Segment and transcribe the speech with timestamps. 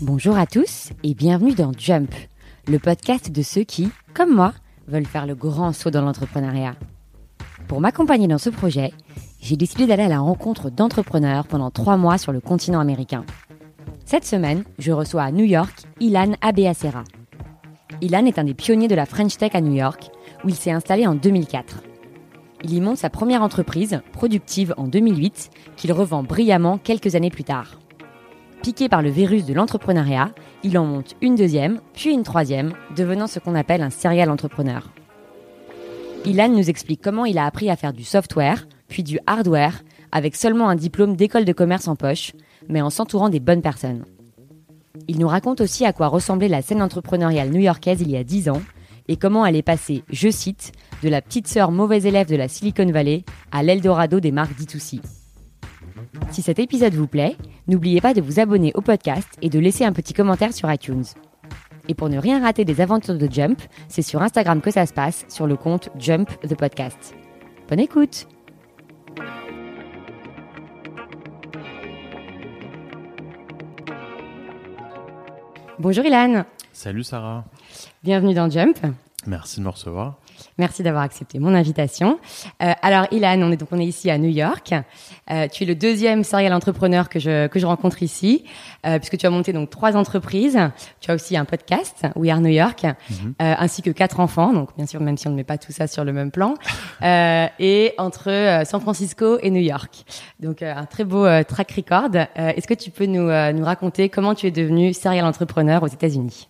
[0.00, 2.14] Bonjour à tous et bienvenue dans Jump,
[2.68, 4.54] le podcast de ceux qui, comme moi,
[4.86, 6.74] veulent faire le grand saut dans l'entrepreneuriat.
[7.68, 8.92] Pour m'accompagner dans ce projet,
[9.40, 13.24] j'ai décidé d'aller à la rencontre d'entrepreneurs pendant trois mois sur le continent américain.
[14.06, 17.04] Cette semaine, je reçois à New York Ilan Abeacera.
[18.00, 20.10] Ilan est un des pionniers de la French Tech à New York,
[20.44, 21.82] où il s'est installé en 2004.
[22.64, 27.44] Il y monte sa première entreprise, Productive, en 2008, qu'il revend brillamment quelques années plus
[27.44, 27.78] tard.
[28.62, 30.30] Piqué par le virus de l'entrepreneuriat,
[30.62, 34.92] il en monte une deuxième, puis une troisième, devenant ce qu'on appelle un serial entrepreneur.
[36.24, 39.82] Ilan nous explique comment il a appris à faire du software, puis du hardware,
[40.12, 42.32] avec seulement un diplôme d'école de commerce en poche,
[42.68, 44.04] mais en s'entourant des bonnes personnes.
[45.08, 48.50] Il nous raconte aussi à quoi ressemblait la scène entrepreneuriale new-yorkaise il y a 10
[48.50, 48.62] ans,
[49.08, 52.48] et comment elle est passée, je cite, de la petite sœur mauvaise élève de la
[52.48, 55.00] Silicon Valley à l'Eldorado des marques D2C.
[56.30, 57.36] Si cet épisode vous plaît,
[57.68, 61.04] n'oubliez pas de vous abonner au podcast et de laisser un petit commentaire sur iTunes.
[61.88, 64.92] Et pour ne rien rater des aventures de Jump, c'est sur Instagram que ça se
[64.92, 67.14] passe, sur le compte Jump the Podcast.
[67.68, 68.28] Bonne écoute
[75.78, 77.44] Bonjour Ilan Salut Sarah.
[78.02, 78.78] Bienvenue dans Jump.
[79.26, 80.14] Merci de me recevoir.
[80.58, 82.18] Merci d'avoir accepté mon invitation.
[82.60, 84.74] Euh, alors, Ilan, on est donc on est ici à New York.
[85.30, 88.44] Euh, tu es le deuxième serial entrepreneur que je que je rencontre ici,
[88.84, 90.58] euh, puisque tu as monté donc trois entreprises.
[91.00, 93.34] Tu as aussi un podcast, We Are New York, Mhm.
[93.38, 94.52] ainsi que quatre enfants.
[94.52, 96.54] Donc, bien sûr, même si on ne met pas tout ça sur le même plan,
[97.60, 100.04] et entre San Francisco et New York.
[100.40, 102.10] Donc, un très beau track record.
[102.34, 106.48] Est-ce que tu peux nous nous raconter comment tu es devenu serial entrepreneur aux États-Unis?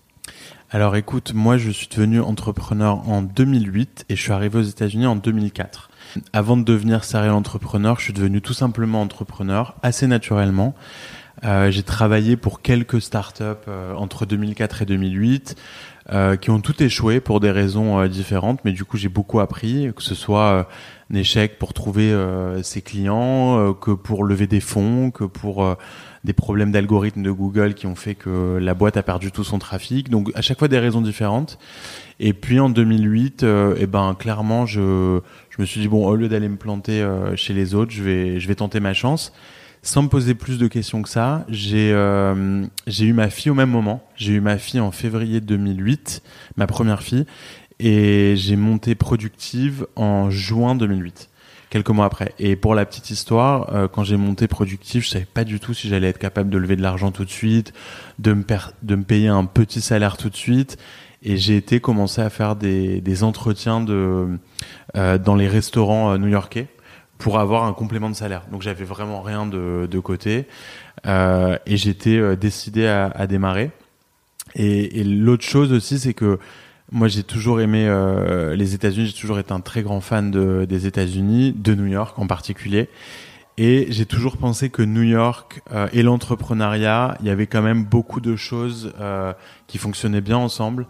[0.75, 5.05] Alors écoute, moi je suis devenu entrepreneur en 2008 et je suis arrivé aux États-Unis
[5.05, 5.91] en 2004.
[6.33, 10.75] Avant de devenir serial entrepreneur, je suis devenu tout simplement entrepreneur assez naturellement.
[11.45, 15.57] Euh, j'ai travaillé pour quelques startups euh, entre 2004 et 2008
[16.11, 19.39] euh, qui ont tout échoué pour des raisons euh, différentes, mais du coup j'ai beaucoup
[19.39, 20.65] appris, que ce soit euh,
[21.13, 25.77] un échec pour trouver euh, ses clients, que pour lever des fonds, que pour
[26.25, 29.59] des problèmes d'algorithme de Google qui ont fait que la boîte a perdu tout son
[29.59, 30.09] trafic.
[30.09, 31.59] Donc à chaque fois des raisons différentes.
[32.21, 36.15] Et puis en 2008, euh, eh ben clairement je je me suis dit bon au
[36.15, 39.33] lieu d'aller me planter euh, chez les autres, je vais je vais tenter ma chance.
[39.85, 43.55] Sans me poser plus de questions que ça, j'ai euh, j'ai eu ma fille au
[43.55, 44.07] même moment.
[44.15, 46.23] J'ai eu ma fille en février 2008,
[46.57, 47.27] ma première fille,
[47.81, 51.32] et j'ai monté Productive en juin 2008
[51.73, 52.35] quelques mois après.
[52.39, 55.73] Et pour la petite histoire, euh, quand j'ai monté Productive, je savais pas du tout
[55.73, 57.73] si j'allais être capable de lever de l'argent tout de suite,
[58.19, 60.77] de me, payer un petit salaire tout de suite.
[61.23, 64.37] Et j'ai été commencer à faire des, entretiens euh,
[65.19, 66.69] dans les restaurants euh, new-yorkais
[67.17, 68.43] pour avoir un complément de salaire.
[68.53, 70.47] Donc j'avais vraiment rien de, côté.
[71.07, 73.71] Et j'étais décidé à, démarrer.
[74.57, 76.39] Et l'autre chose aussi, c'est que
[76.93, 79.07] moi, j'ai toujours aimé euh, les États-Unis.
[79.07, 82.91] J'ai toujours été un très grand fan de, des États-Unis, de New York en particulier.
[83.59, 87.85] Et j'ai toujours pensé que New York euh, et l'entrepreneuriat, il y avait quand même
[87.85, 89.33] beaucoup de choses euh,
[89.67, 90.87] qui fonctionnaient bien ensemble.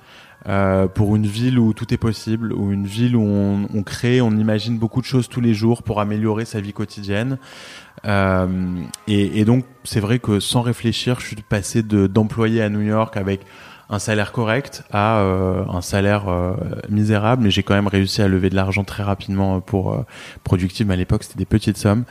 [0.49, 4.21] Euh, pour une ville où tout est possible, ou une ville où on, on crée,
[4.21, 7.39] on imagine beaucoup de choses tous les jours pour améliorer sa vie quotidienne.
[8.07, 8.49] Euh,
[9.07, 12.81] et, et donc, c'est vrai que sans réfléchir, je suis passé de d'employé à New
[12.81, 13.43] York avec
[13.93, 16.55] un salaire correct à euh, un salaire euh,
[16.89, 20.05] misérable, mais j'ai quand même réussi à lever de l'argent très rapidement pour euh,
[20.45, 20.87] Productive.
[20.87, 22.05] Mais à l'époque, c'était des petites sommes,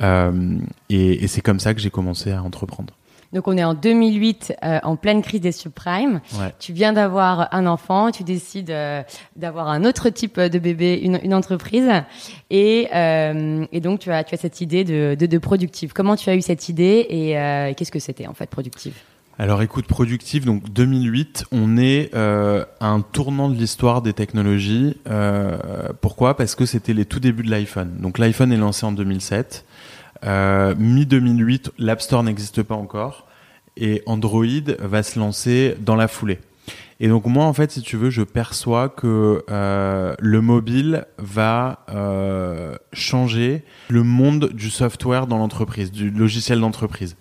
[0.00, 2.94] et, et c'est comme ça que j'ai commencé à entreprendre.
[3.34, 6.20] Donc on est en 2008, euh, en pleine crise des subprimes.
[6.38, 6.54] Ouais.
[6.60, 9.02] Tu viens d'avoir un enfant, tu décides euh,
[9.34, 11.90] d'avoir un autre type de bébé, une, une entreprise,
[12.50, 15.92] et, euh, et donc tu as, tu as cette idée de, de, de productive.
[15.92, 18.94] Comment tu as eu cette idée et qu'est-ce que c'était en fait productive
[19.36, 24.96] Alors écoute, Productive, donc 2008, on est euh, à un tournant de l'histoire des technologies.
[25.08, 26.36] Euh, pourquoi?
[26.36, 27.96] Parce que c'était les tout débuts de l'iPhone.
[27.98, 29.64] Donc l'iPhone est lancé en 2007.
[30.24, 33.26] Euh, Mi-2008, l'App Store n'existe pas encore.
[33.76, 34.44] Et Android
[34.78, 36.38] va se lancer dans la foulée.
[37.00, 41.84] Et donc moi, en fait, si tu veux, je perçois que euh, le mobile va
[41.88, 47.16] euh, changer le monde du software dans l'entreprise, du logiciel d'entreprise.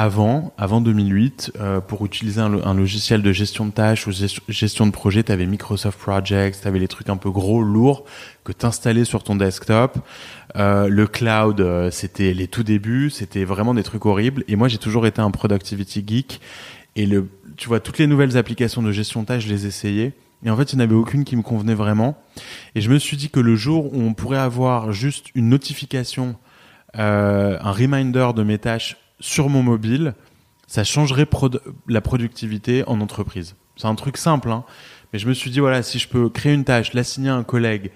[0.00, 4.10] Avant, avant 2008, euh, pour utiliser un, lo- un logiciel de gestion de tâches ou
[4.12, 7.64] gest- gestion de projet, tu avais Microsoft Projects, tu avais les trucs un peu gros,
[7.64, 8.04] lourds,
[8.44, 9.98] que tu installais sur ton desktop.
[10.54, 14.44] Euh, le cloud, euh, c'était les tout débuts, c'était vraiment des trucs horribles.
[14.46, 16.40] Et moi, j'ai toujours été un productivity geek.
[16.94, 20.12] Et le, tu vois, toutes les nouvelles applications de gestion de tâches, je les essayais.
[20.44, 22.16] Et en fait, il n'y en avait aucune qui me convenait vraiment.
[22.76, 26.36] Et je me suis dit que le jour où on pourrait avoir juste une notification,
[26.96, 30.14] euh, un reminder de mes tâches sur mon mobile,
[30.66, 31.26] ça changerait
[31.88, 33.56] la productivité en entreprise.
[33.76, 34.64] C'est un truc simple, hein.
[35.12, 37.44] mais je me suis dit, voilà, si je peux créer une tâche, l'assigner à un
[37.44, 37.90] collègue,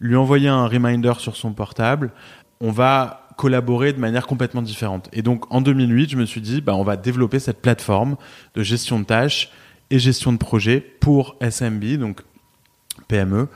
[0.00, 2.12] lui envoyer un reminder sur son portable,
[2.60, 5.08] on va collaborer de manière complètement différente.
[5.12, 8.16] Et donc en 2008, je me suis dit, bah, on va développer cette plateforme
[8.54, 9.50] de gestion de tâches
[9.90, 12.20] et gestion de projet pour SMB, donc
[13.06, 13.48] PME.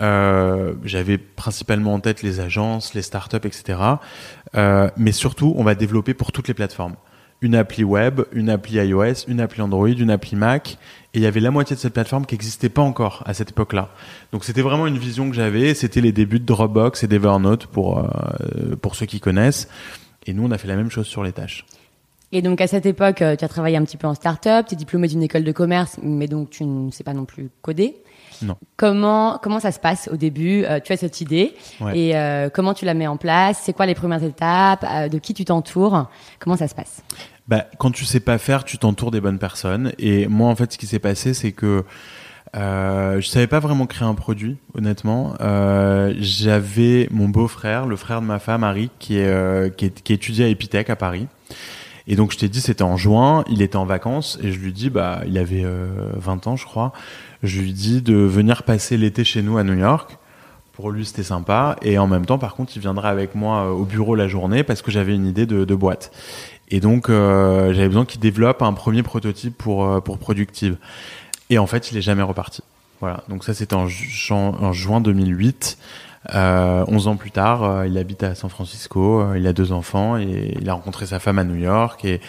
[0.00, 3.78] Euh, J'avais principalement en tête les agences, les startups, etc.
[4.54, 6.96] Euh, mais surtout, on va développer pour toutes les plateformes.
[7.42, 10.78] Une appli web, une appli iOS, une appli Android, une appli Mac.
[11.12, 13.50] Et il y avait la moitié de cette plateforme qui n'existait pas encore à cette
[13.50, 13.90] époque-là.
[14.32, 15.74] Donc c'était vraiment une vision que j'avais.
[15.74, 19.68] C'était les débuts de Dropbox et d'Evernote pour, euh, pour ceux qui connaissent.
[20.26, 21.66] Et nous, on a fait la même chose sur les tâches.
[22.32, 24.74] Et donc à cette époque, euh, tu as travaillé un petit peu en start-up, tu
[24.74, 27.96] es diplômé d'une école de commerce, mais donc tu ne sais pas non plus coder.
[28.42, 28.56] Non.
[28.76, 31.54] Comment comment ça se passe au début euh, Tu as cette idée
[31.94, 35.34] et euh, comment tu la mets en place C'est quoi les premières étapes De qui
[35.34, 37.02] tu t'entoures Comment ça se passe?
[37.48, 39.92] Bah, quand tu sais pas faire, tu t'entoures des bonnes personnes.
[39.98, 41.84] Et moi, en fait, ce qui s'est passé, c'est que
[42.56, 45.34] euh, je savais pas vraiment créer un produit, honnêtement.
[45.40, 50.12] Euh, J'avais mon beau-frère, le frère de ma femme, Harry, qui, est, qui, est, qui
[50.12, 51.28] étudiait à Epitech à Paris.
[52.08, 54.72] Et donc je t'ai dit c'était en juin, il était en vacances et je lui
[54.72, 56.92] dis bah il avait 20 euh, ans je crois.
[57.42, 60.16] Je lui dis de venir passer l'été chez nous à New York.
[60.72, 63.70] Pour lui c'était sympa et en même temps par contre il viendra avec moi euh,
[63.70, 66.12] au bureau la journée parce que j'avais une idée de, boîte.
[66.68, 70.76] Et donc euh, j'avais besoin qu'il développe un premier prototype pour pour Productive.
[71.48, 72.62] Et en fait il est jamais reparti.
[73.00, 75.78] Voilà donc ça c'était en juin 2008.
[76.34, 79.72] Euh, 11 ans plus tard, euh, il habite à San Francisco, euh, il a deux
[79.72, 82.20] enfants et il a rencontré sa femme à New York et,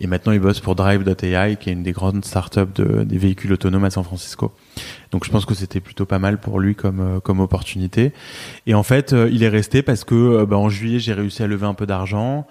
[0.00, 3.52] et maintenant il bosse pour Drive.ai qui est une des grandes startups de, des véhicules
[3.52, 4.52] autonomes à San Francisco.
[5.12, 8.12] Donc je pense que c'était plutôt pas mal pour lui comme euh, comme opportunité.
[8.66, 11.66] Et en fait, il est resté parce que bah, en juillet j'ai réussi à lever
[11.66, 12.46] un peu d'argent,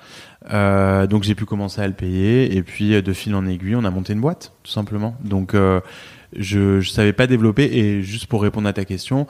[0.51, 3.91] donc j'ai pu commencer à le payer et puis de fil en aiguille on a
[3.91, 5.15] monté une boîte tout simplement.
[5.23, 9.27] Donc je je savais pas développer et juste pour répondre à ta question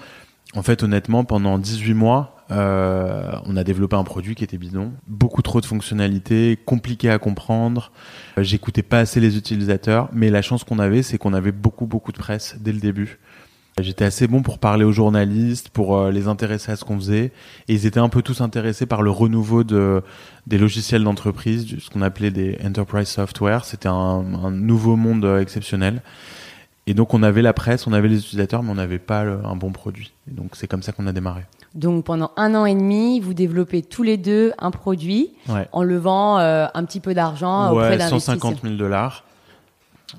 [0.57, 4.92] en fait, honnêtement, pendant 18 mois, euh, on a développé un produit qui était bidon.
[5.06, 7.92] Beaucoup trop de fonctionnalités, compliqué à comprendre.
[8.39, 11.86] Euh, j'écoutais pas assez les utilisateurs, mais la chance qu'on avait, c'est qu'on avait beaucoup,
[11.86, 13.19] beaucoup de presse dès le début.
[13.80, 17.31] J'étais assez bon pour parler aux journalistes, pour euh, les intéresser à ce qu'on faisait.
[17.68, 20.01] Et ils étaient un peu tous intéressés par le renouveau de,
[20.48, 23.63] des logiciels d'entreprise, ce qu'on appelait des enterprise software.
[23.63, 26.01] C'était un, un nouveau monde exceptionnel.
[26.88, 29.56] Et donc on avait la presse, on avait les utilisateurs, mais on n'avait pas un
[29.56, 30.13] bon produit.
[30.30, 31.44] Et donc c'est comme ça qu'on a démarré.
[31.75, 35.34] Donc pendant un an et demi, vous développez tous les deux un produit
[35.74, 38.36] en levant euh, un petit peu d'argent ouais, auprès d'investisseurs.
[38.36, 39.26] 150 000 dollars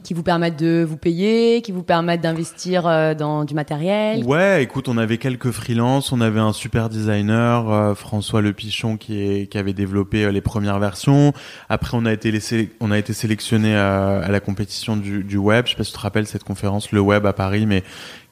[0.02, 4.23] qui vous permettent de vous payer, qui vous permettent d'investir euh, dans du matériel.
[4.25, 8.99] Ouais, écoute, on avait quelques freelances, on avait un super designer, euh, François Le Pichon,
[8.99, 11.32] qui, est, qui avait développé euh, les premières versions.
[11.70, 15.38] Après, on a été laissé, on a été sélectionné à, à la compétition du, du,
[15.38, 15.64] web.
[15.67, 17.82] Je sais pas si tu te rappelles cette conférence, le web à Paris, mais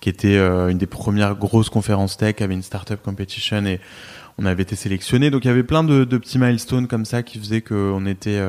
[0.00, 3.80] qui était une des premières grosses conférences tech, avait une startup competition et
[4.38, 5.30] on avait été sélectionné.
[5.30, 8.40] Donc il y avait plein de, de petits milestones comme ça qui faisaient qu'on était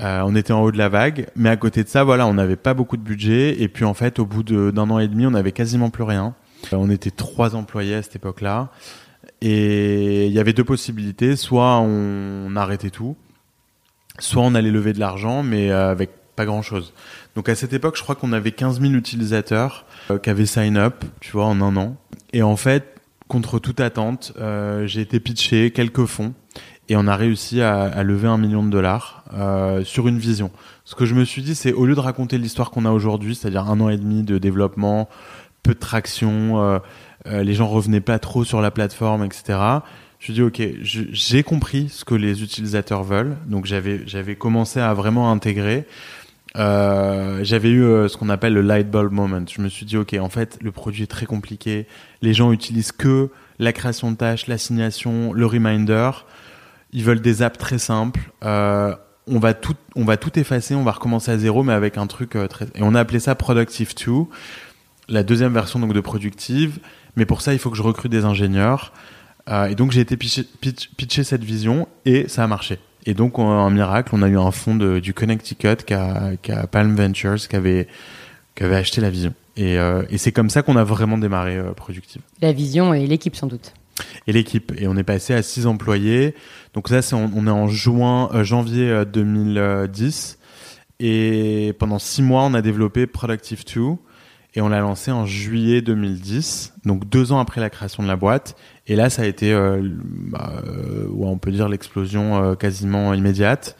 [0.00, 2.34] euh, on était en haut de la vague, mais à côté de ça, voilà, on
[2.34, 3.60] n'avait pas beaucoup de budget.
[3.62, 6.34] Et puis en fait, au bout d'un an et demi, on avait quasiment plus rien.
[6.72, 8.70] Euh, on était trois employés à cette époque-là,
[9.40, 13.16] et il y avait deux possibilités soit on, arrêtait tout,
[14.18, 16.92] soit on allait lever de l'argent, mais euh, avec pas grand-chose.
[17.36, 19.86] Donc à cette époque, je crois qu'on avait 15 000 utilisateurs
[20.22, 21.96] qui avaient sign up, tu vois, en un an.
[22.32, 22.93] Et en fait,
[23.28, 24.32] contre toute attente,
[24.84, 26.34] j'ai été pitché quelques fonds
[26.88, 30.50] et on a réussi à, à lever un million de dollars euh, sur une vision.
[30.84, 33.34] Ce que je me suis dit, c'est au lieu de raconter l'histoire qu'on a aujourd'hui,
[33.34, 35.08] c'est-à-dire un an et demi de développement,
[35.62, 36.78] peu de traction, euh,
[37.26, 39.58] euh, les gens revenaient pas trop sur la plateforme, etc.
[40.18, 44.80] Je me dis ok, j'ai compris ce que les utilisateurs veulent, donc j'avais j'avais commencé
[44.80, 45.86] à vraiment intégrer.
[46.56, 49.44] Euh, j'avais eu euh, ce qu'on appelle le light bulb moment.
[49.48, 51.86] Je me suis dit ok, en fait, le produit est très compliqué.
[52.22, 56.10] Les gens utilisent que la création de tâches, l'assignation, le reminder.
[56.92, 58.30] Ils veulent des apps très simples.
[58.44, 58.94] Euh,
[59.26, 62.06] on va tout, on va tout effacer, on va recommencer à zéro, mais avec un
[62.06, 62.66] truc euh, très.
[62.74, 64.12] Et on a appelé ça Productive 2,
[65.08, 66.78] la deuxième version donc de Productive.
[67.16, 68.92] Mais pour ça, il faut que je recrute des ingénieurs.
[69.48, 70.44] Euh, et donc j'ai été pitcher,
[70.96, 72.78] pitcher, cette vision et ça a marché.
[73.06, 76.52] Et donc un miracle, on a eu un fonds de, du Connecticut qui a, qui
[76.52, 77.86] a Palm Ventures qui avait,
[78.54, 79.34] qui avait acheté la vision.
[79.56, 82.22] Et, euh, et c'est comme ça qu'on a vraiment démarré euh, Productive.
[82.40, 83.74] La vision et l'équipe sans doute
[84.26, 84.72] et l'équipe.
[84.76, 86.34] Et on est passé à six employés.
[86.72, 90.38] Donc ça, c'est on, est en juin, euh, janvier 2010.
[90.40, 90.44] Euh,
[91.00, 93.80] et pendant six mois, on a développé Productive 2.
[94.54, 98.14] et on l'a lancé en juillet 2010, donc deux ans après la création de la
[98.14, 98.56] boîte.
[98.86, 103.76] Et là, ça a été, euh, bah, euh, on peut dire l'explosion euh, quasiment immédiate.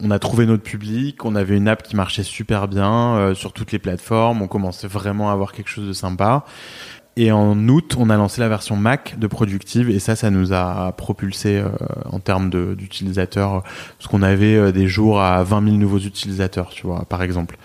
[0.00, 3.72] On a trouvé notre public, on avait une app qui marchait super bien sur toutes
[3.72, 6.44] les plateformes, on commençait vraiment à avoir quelque chose de sympa.
[7.16, 10.54] Et en août, on a lancé la version Mac de Productive et ça, ça nous
[10.54, 11.68] a propulsé euh,
[12.10, 13.62] en termes d'utilisateurs,
[13.98, 17.58] parce qu'on avait des jours à 20 000 nouveaux utilisateurs, tu vois, par exemple.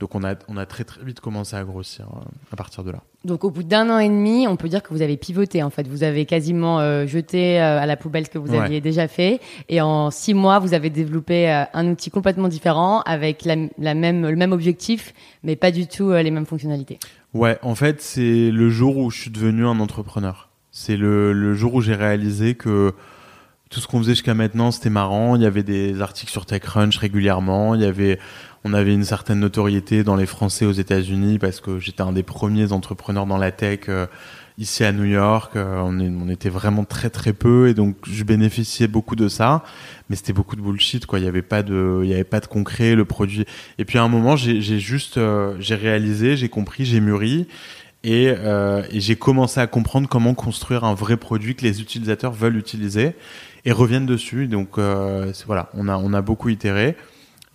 [0.00, 2.20] Donc on a, on a très très vite commencé à grossir euh,
[2.52, 3.02] à partir de là.
[3.24, 5.70] Donc au bout d'un an et demi, on peut dire que vous avez pivoté en
[5.70, 5.88] fait.
[5.88, 8.60] Vous avez quasiment euh, jeté euh, à la poubelle ce que vous Ouais.
[8.60, 13.00] aviez déjà fait, et en six mois, vous avez développé euh, un outil complètement différent
[13.06, 17.00] avec la, la même le même objectif, mais pas du tout les mêmes fonctionnalités.
[17.34, 20.48] Ouais, en fait, c'est le jour où je suis devenu un entrepreneur.
[20.70, 22.94] C'est le, le jour où j'ai réalisé que
[23.68, 25.34] tout ce qu'on faisait jusqu'à maintenant, c'était marrant.
[25.36, 27.74] Il y avait des articles sur TechCrunch régulièrement.
[27.74, 28.18] Il y avait,
[28.64, 32.22] on avait une certaine notoriété dans les Français aux États-Unis parce que j'étais un des
[32.22, 34.06] premiers entrepreneurs dans la tech euh,
[34.58, 35.56] ici à New York.
[35.56, 39.64] Euh, on, était vraiment très très peu et donc je bénéficiais beaucoup de ça.
[40.10, 41.18] Mais c'était beaucoup de bullshit quoi.
[41.18, 42.94] Il y avait pas de, il y avait pas de concret.
[42.94, 43.46] Le produit.
[43.78, 47.46] Et puis à un moment, j'ai juste, euh, j'ai réalisé, j'ai compris, j'ai mûri.
[48.04, 52.32] Et, euh, et j'ai commencé à comprendre comment construire un vrai produit que les utilisateurs
[52.32, 53.14] veulent utiliser
[53.64, 54.46] et reviennent dessus.
[54.46, 56.96] Donc euh, voilà, on a on a beaucoup itéré.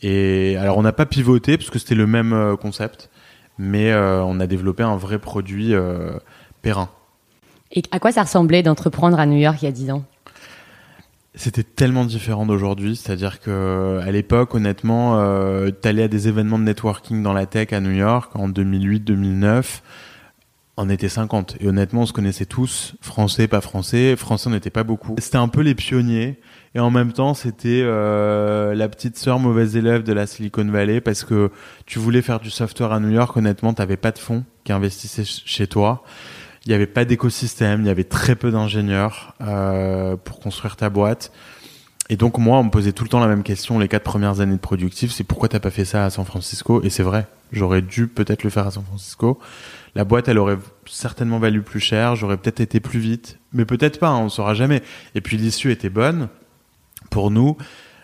[0.04, 3.10] Et alors on n'a pas pivoté parce que c'était le même euh, concept,
[3.58, 6.12] mais euh, on a développé un vrai produit euh,
[6.62, 6.90] périn.
[7.72, 10.04] Et à quoi ça ressemblait d'entreprendre à New York il y a dix ans?
[11.36, 16.64] C'était tellement différent d'aujourd'hui, c'est-à-dire que à l'époque, honnêtement, euh, t'allais à des événements de
[16.64, 19.82] networking dans la tech à New York en 2008-2009.
[20.78, 24.16] On était 50 et honnêtement, on se connaissait tous, français, pas français.
[24.16, 25.16] Français, on n'était pas beaucoup.
[25.18, 26.40] C'était un peu les pionniers
[26.76, 31.02] et en même temps, c'était euh, la petite sœur mauvaise élève de la Silicon Valley
[31.02, 31.52] parce que
[31.86, 33.38] tu voulais faire du software à New York.
[33.38, 36.04] Honnêtement, t'avais pas de fonds qui investissaient ch- chez toi.
[36.66, 40.90] Il n'y avait pas d'écosystème, il y avait très peu d'ingénieurs euh, pour construire ta
[40.90, 41.32] boîte.
[42.10, 44.40] Et donc moi, on me posait tout le temps la même question les quatre premières
[44.40, 46.82] années de productif, c'est pourquoi t'as pas fait ça à San Francisco?
[46.84, 49.40] Et c'est vrai, j'aurais dû peut-être le faire à San Francisco.
[49.96, 54.00] La boîte, elle aurait certainement valu plus cher, j'aurais peut-être été plus vite, mais peut-être
[54.00, 54.84] pas, hein, on saura jamais.
[55.16, 56.28] Et puis l'issue était bonne
[57.14, 57.56] pour nous,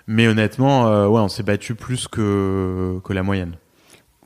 [0.08, 3.56] mais honnêtement, euh, ouais, on s'est battu plus que que la moyenne.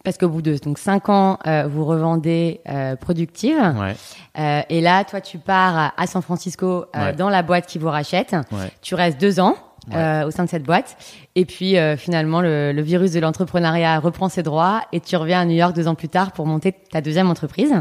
[0.04, 5.06] Parce qu'au bout de donc cinq ans, euh, vous revendez euh, Productive, Ouais, et là,
[5.06, 7.14] toi, tu pars à- San Francisco Ouais.
[7.14, 8.34] dans la boîte qui vous rachète.
[8.52, 8.70] ouais.
[8.82, 9.56] Tu restes deux ans
[9.92, 10.98] au sein de cette boîte.
[11.36, 15.46] Et puis, finalement, le, le virus de l'entrepreneuriat reprend ses droits et tu reviens à
[15.46, 17.74] New York deux ans plus tard pour monter ta deuxième entreprise,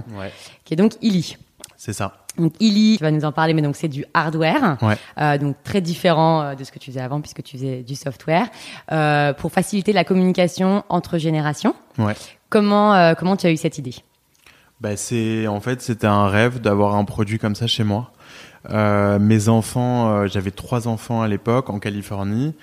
[0.65, 1.37] qui est donc Illy.
[1.77, 2.22] c'est ça.
[2.39, 4.97] Donc Illy, tu vas nous en parler, mais donc c'est du hardware, Ouais.
[5.21, 7.95] euh, donc très différent euh, de ce que tu faisais avant puisque tu faisais du
[7.95, 8.49] software,
[8.91, 11.75] euh, pour faciliter la communication entre générations.
[11.99, 12.15] Ouais.
[12.49, 13.97] Comment euh, comment tu as eu cette idée?
[14.81, 18.13] Bah c'est en fait c'était un rêve d'avoir un produit comme ça chez moi.
[18.71, 22.55] Mes enfants, j'avais trois enfants à l'époque en Californie.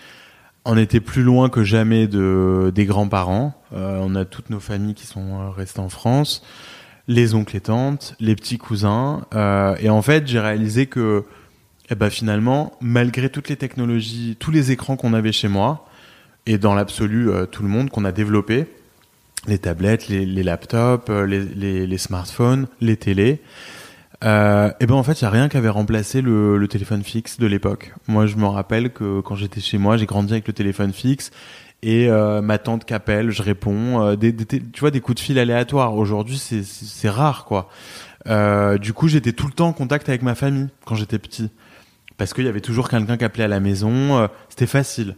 [0.65, 3.53] On était plus loin que jamais de des grands-parents.
[3.73, 6.41] On a toutes nos familles qui sont restées en France,
[7.09, 9.25] les oncles et tantes, les petits cousins.
[9.33, 11.25] Euh, et en fait, j'ai réalisé que
[11.89, 15.87] eh ben, finalement, malgré toutes les technologies, tous les écrans qu'on avait chez moi,
[16.45, 18.67] et dans l'absolu euh, tout le monde qu'on a développé,
[19.47, 23.41] les tablettes, les, laptops, euh, les, smartphones, les télés.
[24.21, 27.39] Et ben en fait, il y a rien qui avait remplacé le, le téléphone fixe
[27.39, 27.93] de l'époque.
[28.07, 31.31] Moi, je me rappelle que quand j'étais chez moi, j'ai grandi avec le téléphone fixe
[31.81, 35.21] et euh, ma tante qu'appelle, je réponds, euh, des, des tu vois, des coups de
[35.21, 35.95] fil aléatoires.
[35.95, 37.69] Aujourd'hui, c'est c'est c'est rare, quoi.
[38.27, 41.49] Euh, du coup, j'étais tout le temps en contact avec ma famille quand j'étais petit,
[42.17, 44.17] parce qu'il y avait toujours quelqu'un qui appelait à la maison.
[44.17, 45.15] euh, C'était facile.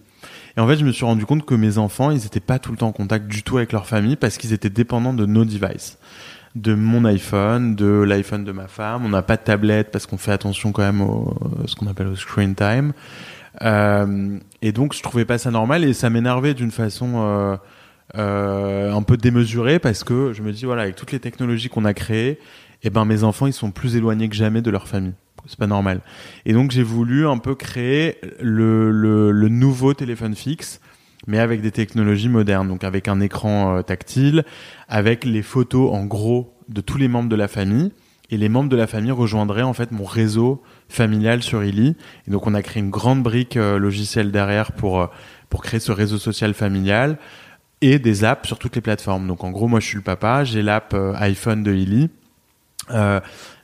[0.55, 2.71] Et en fait, je me suis rendu compte que mes enfants, ils n'étaient pas tout
[2.71, 5.45] le temps en contact du tout avec leur famille parce qu'ils étaient dépendants de nos
[5.45, 5.97] devices.
[6.53, 9.05] De mon iPhone, de l'iPhone de ma femme.
[9.05, 11.33] On n'a pas de tablette parce qu'on fait attention quand même au
[11.65, 12.91] ce qu'on appelle au screen time.
[13.61, 17.57] Euh, et donc, je trouvais pas ça normal et ça m'énervait d'une façon euh,
[18.17, 21.85] euh, un peu démesurée parce que je me dis, voilà, avec toutes les technologies qu'on
[21.85, 22.39] a créées,
[22.83, 25.13] eh ben, mes enfants, ils sont plus éloignés que jamais de leur famille.
[25.47, 26.01] C'est pas normal.
[26.45, 30.79] Et donc j'ai voulu un peu créer le, le, le nouveau téléphone fixe,
[31.25, 34.43] mais avec des technologies modernes, donc avec un écran euh, tactile,
[34.87, 37.91] avec les photos en gros de tous les membres de la famille,
[38.29, 40.61] et les membres de la famille rejoindraient en fait mon réseau
[40.91, 41.95] familial sur Illy.
[42.27, 45.07] Donc on a créé une grande brique euh, logicielle derrière pour euh,
[45.49, 47.17] pour créer ce réseau social familial
[47.81, 49.27] et des apps sur toutes les plateformes.
[49.27, 52.09] Donc en gros, moi je suis le papa, j'ai l'app euh, iPhone de Illy.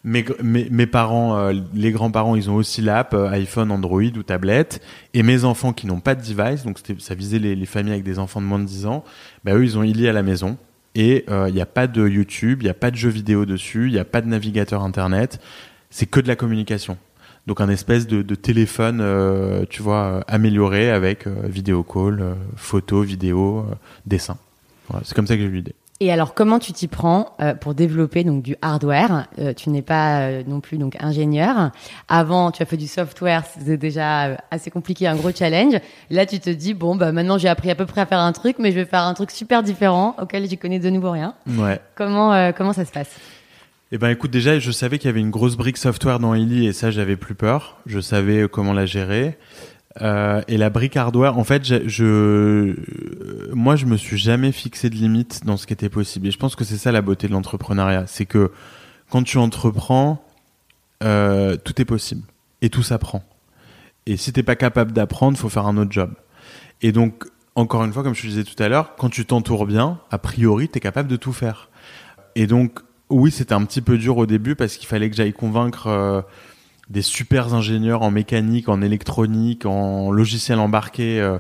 [0.04, 4.82] Mes, parents, les grands-parents, ils ont aussi l'app iPhone, Android ou tablette.
[5.14, 8.06] Et mes enfants qui n'ont pas de device, donc ça visait les, les familles avec
[8.06, 9.04] des enfants de moins de 10 ans,
[9.44, 10.58] bah eux, ils ont Illy à la maison.
[10.96, 13.88] et il n'y a pas de YouTube, il n'y a pas de jeux vidéo dessus,
[13.88, 15.42] il n'y a pas de navigateur internet,
[15.90, 16.98] c'est que de la communication.
[17.48, 23.66] Donc un espèce de, téléphone, tu vois, amélioré avec vidéo call, photo, vidéo,
[24.06, 24.38] dessin.
[24.90, 25.76] Voilà, c'est comme ça que j'ai eu l'idée.
[26.00, 29.26] Et alors, comment tu t'y prends euh, pour développer donc du hardware?
[29.40, 31.72] Euh, Tu n'es pas euh, non plus donc ingénieur.
[32.08, 35.80] Avant, tu as fait du software, c'était déjà assez compliqué, un gros challenge.
[36.12, 38.32] Là, tu te dis bon, bah maintenant j'ai appris à peu près à faire un
[38.32, 41.34] truc, mais je vais faire un truc super différent auquel j'y connais de nouveau rien.
[41.48, 41.80] Ouais.
[41.96, 43.10] Comment comment ça se passe?
[43.92, 46.68] Eh ben écoute déjà je savais qu'il y avait une grosse brique software dans Illy
[46.68, 47.78] et ça j'avais plus peur.
[47.86, 49.38] Je savais comment la gérer.
[50.02, 54.90] Euh, et la brique hardware, en fait, je, je, moi, je me suis jamais fixé
[54.90, 56.28] de limite dans ce qui était possible.
[56.28, 58.52] Et je pense que c'est ça la beauté de l'entrepreneuriat, c'est que
[59.10, 60.24] quand tu entreprends,
[61.04, 62.24] euh, tout est possible
[62.62, 63.24] et tout s'apprend.
[64.06, 66.14] Et si t'es pas capable d'apprendre, faut faire un autre job.
[66.82, 67.26] Et donc,
[67.56, 70.18] encore une fois, comme je te disais tout à l'heure, quand tu t'entoures bien, a
[70.18, 71.70] priori, tu es capable de tout faire.
[72.36, 75.34] Et donc, oui, c'était un petit peu dur au début parce qu'il fallait que j'aille
[75.34, 75.88] convaincre.
[75.88, 76.22] Euh,
[76.90, 81.20] des super ingénieurs en mécanique, en électronique, en logiciel embarqué.
[81.20, 81.38] Euh,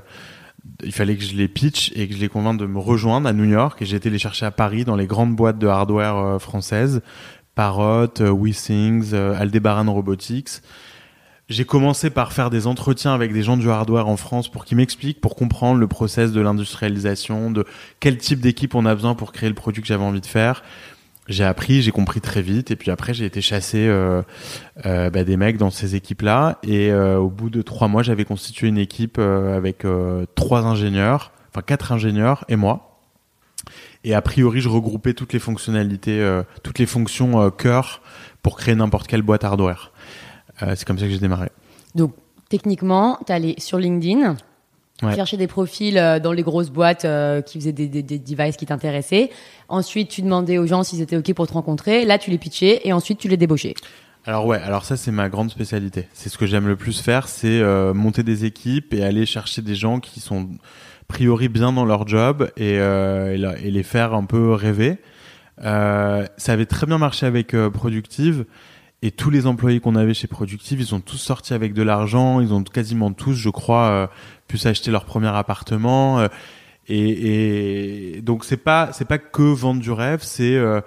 [0.83, 3.33] il fallait que je les pitch et que je les convainque de me rejoindre à
[3.33, 3.81] New York.
[3.81, 7.01] Et j'ai été les chercher à Paris dans les grandes boîtes de hardware euh, françaises,
[7.55, 10.61] Parrot, WeThings, Aldebaran Robotics.
[11.49, 14.75] J'ai commencé par faire des entretiens avec des gens du hardware en France pour qu'ils
[14.75, 17.65] m'expliquent, pour comprendre le process de l'industrialisation, de
[18.01, 20.61] quel type d'équipe on a besoin pour créer le produit que j'avais envie de faire
[21.27, 24.21] j'ai appris, j'ai compris très vite, et puis après j'ai été chasser euh,
[24.85, 28.25] euh, bah, des mecs dans ces équipes-là, et euh, au bout de trois mois j'avais
[28.25, 29.85] constitué une équipe avec
[30.35, 32.99] trois ingénieurs, enfin quatre ingénieurs et moi,
[34.03, 38.01] et a priori je regroupais toutes les fonctionnalités, toutes les fonctions cœur
[38.41, 39.91] pour créer n'importe quelle boîte hardware.
[40.59, 41.49] c'est comme ça que j'ai démarré.
[41.95, 42.13] Donc
[42.49, 44.37] techniquement, tu allé sur LinkedIn,
[45.01, 48.57] chercher des profils euh, dans les grosses boîtes euh, qui faisaient des, des, des devices
[48.57, 49.29] qui t'intéressaient.
[49.69, 52.05] Ensuite, tu demandais aux gens s'ils étaient OK pour te rencontrer.
[52.05, 53.75] Là, tu les pitchais et ensuite, tu les débauchais.
[54.25, 56.09] Alors ouais, alors ça c'est ma grande spécialité.
[56.11, 59.61] C'est ce que j'aime le plus faire, c'est euh, monter des équipes et aller chercher
[59.61, 60.49] des gens qui sont
[61.07, 64.97] priori bien dans leur job et, et, les faire un peu rêver.
[65.61, 68.43] ça avait très bien marché avec Productive.
[69.03, 72.41] Et tous les employés qu'on avait chez Productive, ils ont tous sorti avec de l'argent.
[72.41, 74.09] Ils ont quasiment tous, je crois,
[74.47, 76.19] pu s'acheter leur premier appartement.
[76.19, 76.27] Euh,
[76.87, 80.81] et, et, donc c'est pas c'est pas que vendre du rêve, c'est euh,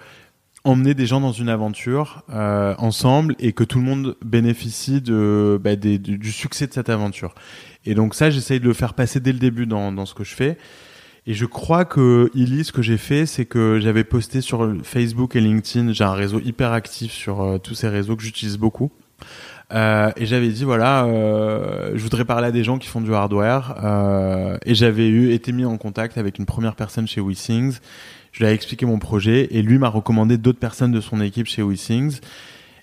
[0.64, 5.60] emmener des gens dans une aventure euh, ensemble et que tout le monde bénéficie de,
[5.62, 7.34] bah, des, du succès de cette aventure.
[7.86, 10.24] Et donc ça, j'essaye de le faire passer dès le début dans, dans ce que
[10.24, 10.58] je fais.
[11.26, 15.36] Et je crois que Illy, ce que j'ai fait, c'est que j'avais posté sur Facebook
[15.36, 15.92] et LinkedIn.
[15.92, 18.90] J'ai un réseau hyper actif sur euh, tous ces réseaux que j'utilise beaucoup.
[19.72, 23.14] Euh, et j'avais dit voilà, euh, je voudrais parler à des gens qui font du
[23.14, 23.76] hardware.
[23.82, 27.78] Euh, et j'avais eu été mis en contact avec une première personne chez WeSings.
[28.32, 31.46] Je lui ai expliqué mon projet et lui m'a recommandé d'autres personnes de son équipe
[31.46, 32.20] chez WeSings.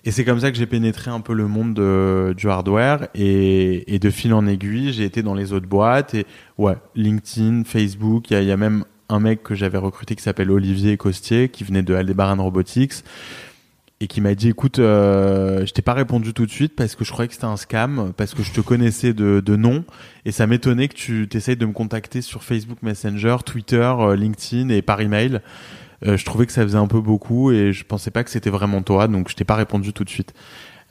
[0.04, 3.94] Et c'est comme ça que j'ai pénétré un peu le monde de, du hardware et,
[3.94, 6.24] et, de fil en aiguille, j'ai été dans les autres boîtes et
[6.56, 10.50] ouais, LinkedIn, Facebook, il y y a, même un mec que j'avais recruté qui s'appelle
[10.50, 13.04] Olivier Costier qui venait de Aldebaran Robotics
[14.00, 17.04] et qui m'a dit écoute euh, je t'ai pas répondu tout de suite parce que
[17.04, 19.84] je croyais que c'était un scam parce que je te connaissais de, de nom
[20.24, 24.68] et ça m'étonnait que tu t'essayes de me contacter sur Facebook Messenger, Twitter, euh, LinkedIn
[24.68, 25.40] et par email.
[26.06, 28.50] Euh, je trouvais que ça faisait un peu beaucoup et je pensais pas que c'était
[28.50, 30.32] vraiment toi donc je t'ai pas répondu tout de suite.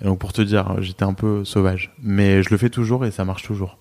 [0.02, 3.12] Et donc pour te dire, j'étais un peu sauvage, mais je le fais toujours et
[3.12, 3.78] ça marche toujours.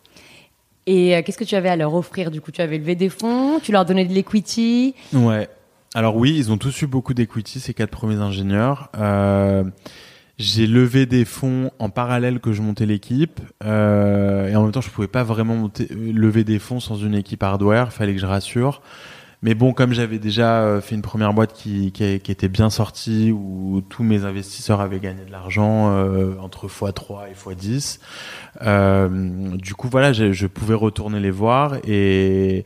[0.87, 2.53] Et euh, qu'est-ce que tu avais à leur offrir du coup?
[2.53, 5.49] Tu avais levé des fonds, tu leur donnais de l'equity Ouais,
[5.96, 8.90] alors oui, ils ont tous eu beaucoup d'equity, ces quatre premiers ingénieurs.
[8.98, 9.64] Euh,
[10.37, 14.82] j'ai levé des fonds en parallèle que je montais l'équipe euh, et en même temps
[14.82, 18.26] je pouvais pas vraiment monter, lever des fonds sans une équipe hardware, fallait que je
[18.26, 18.82] rassure.
[19.40, 23.32] Mais bon, comme j'avais déjà euh, fait une première boîte qui, qui, était bien sortie,
[23.32, 28.00] où tous mes investisseurs avaient gagné de l'argent euh, entre x3 et x10,
[28.62, 32.64] euh, du coup voilà, je, je pouvais retourner les voir et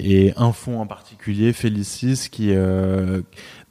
[0.00, 3.22] et un fonds en particulier, Félicis, qui, euh,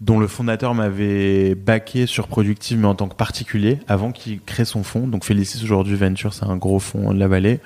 [0.02, 4.66] dont le fondateur m'avait baqué sur Productive, mais en tant que particulier, avant qu'il crée
[4.66, 5.08] son fonds.
[5.08, 7.60] Donc Félicis aujourd'hui Venture, c'est un gros fonds de la vallée.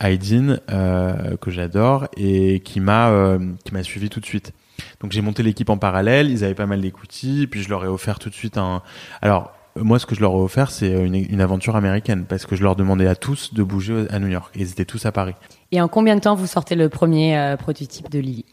[0.00, 4.52] Aydin, euh, que j'adore, et qui m'a euh, qui m'a suivi tout de suite.
[5.00, 7.88] Donc j'ai monté l'équipe en parallèle, ils avaient pas mal d'equity, puis je leur ai
[7.88, 8.82] offert tout de suite un...
[9.22, 12.56] Alors moi, ce que je leur ai offert, c'est une, une, aventure américaine, parce que
[12.56, 14.52] je leur demandais à tous de bouger à New York.
[14.56, 15.34] Ils étaient tous à Paris.
[15.72, 18.44] Et en combien de temps vous sortez le premier euh, prototype de Lily?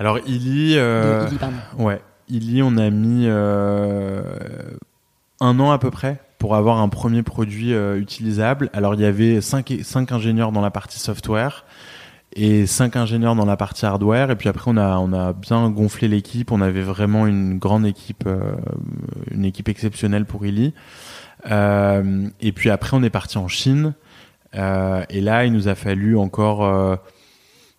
[0.00, 1.28] Alors, Illy, euh,
[1.78, 4.22] ouais, Illy, on a mis euh,
[5.40, 8.70] un an à peu près pour avoir un premier produit euh, utilisable.
[8.72, 11.66] Alors, il y avait cinq, cinq ingénieurs dans la partie software
[12.34, 14.30] et cinq ingénieurs dans la partie hardware.
[14.30, 16.52] Et puis après, on a, on a bien gonflé l'équipe.
[16.52, 18.52] On avait vraiment une grande équipe, euh,
[19.30, 20.72] une équipe exceptionnelle pour Illy.
[21.50, 23.94] Euh, et puis après, on est parti en Chine.
[24.56, 26.96] Euh, et là, il nous a fallu encore euh,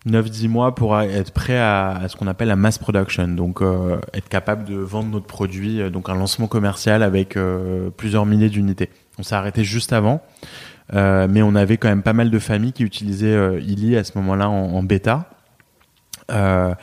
[0.06, 3.28] 9-10 mois pour être prêt à, à ce qu'on appelle la mass production.
[3.28, 5.80] Donc, euh, être capable de vendre notre produit.
[5.80, 8.90] euh, Donc, un lancement commercial avec euh, plusieurs milliers d'unités.
[9.18, 10.20] On s'est arrêté juste avant.
[10.94, 14.04] Euh, mais on avait quand même pas mal de familles qui utilisaient euh, Illy à
[14.04, 15.30] ce moment-là en, en bêta.
[16.30, 16.74] Euh,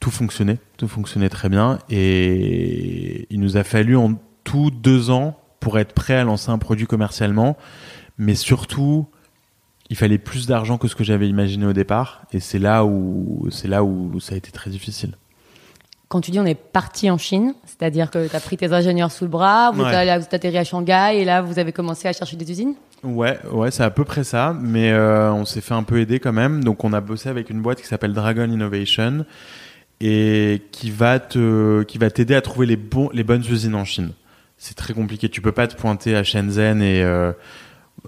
[0.00, 5.38] tout fonctionnait, tout fonctionnait très bien et il nous a fallu en tout deux ans
[5.60, 7.56] pour être prêt à lancer un produit commercialement,
[8.18, 9.06] mais surtout
[9.90, 13.46] il fallait plus d'argent que ce que j'avais imaginé au départ et c'est là où
[13.50, 15.16] c'est là où ça a été très difficile.
[16.08, 19.12] Quand tu dis on est parti en Chine, c'est-à-dire que tu as pris tes ingénieurs
[19.12, 20.18] sous le bras, vous, Ouais.
[20.18, 22.74] vous atterri à Shanghai et là vous avez commencé à chercher des usines?
[23.02, 26.20] Ouais, ouais, c'est à peu près ça, mais euh, on s'est fait un peu aider
[26.20, 26.62] quand même.
[26.62, 29.26] Donc on a bossé avec une boîte qui s'appelle Dragon Innovation
[30.00, 33.84] et qui va te, qui va t'aider à trouver les bons, les bonnes usines en
[33.84, 34.12] Chine.
[34.56, 35.28] C'est très compliqué.
[35.28, 37.32] Tu peux pas te pointer à Shenzhen et euh,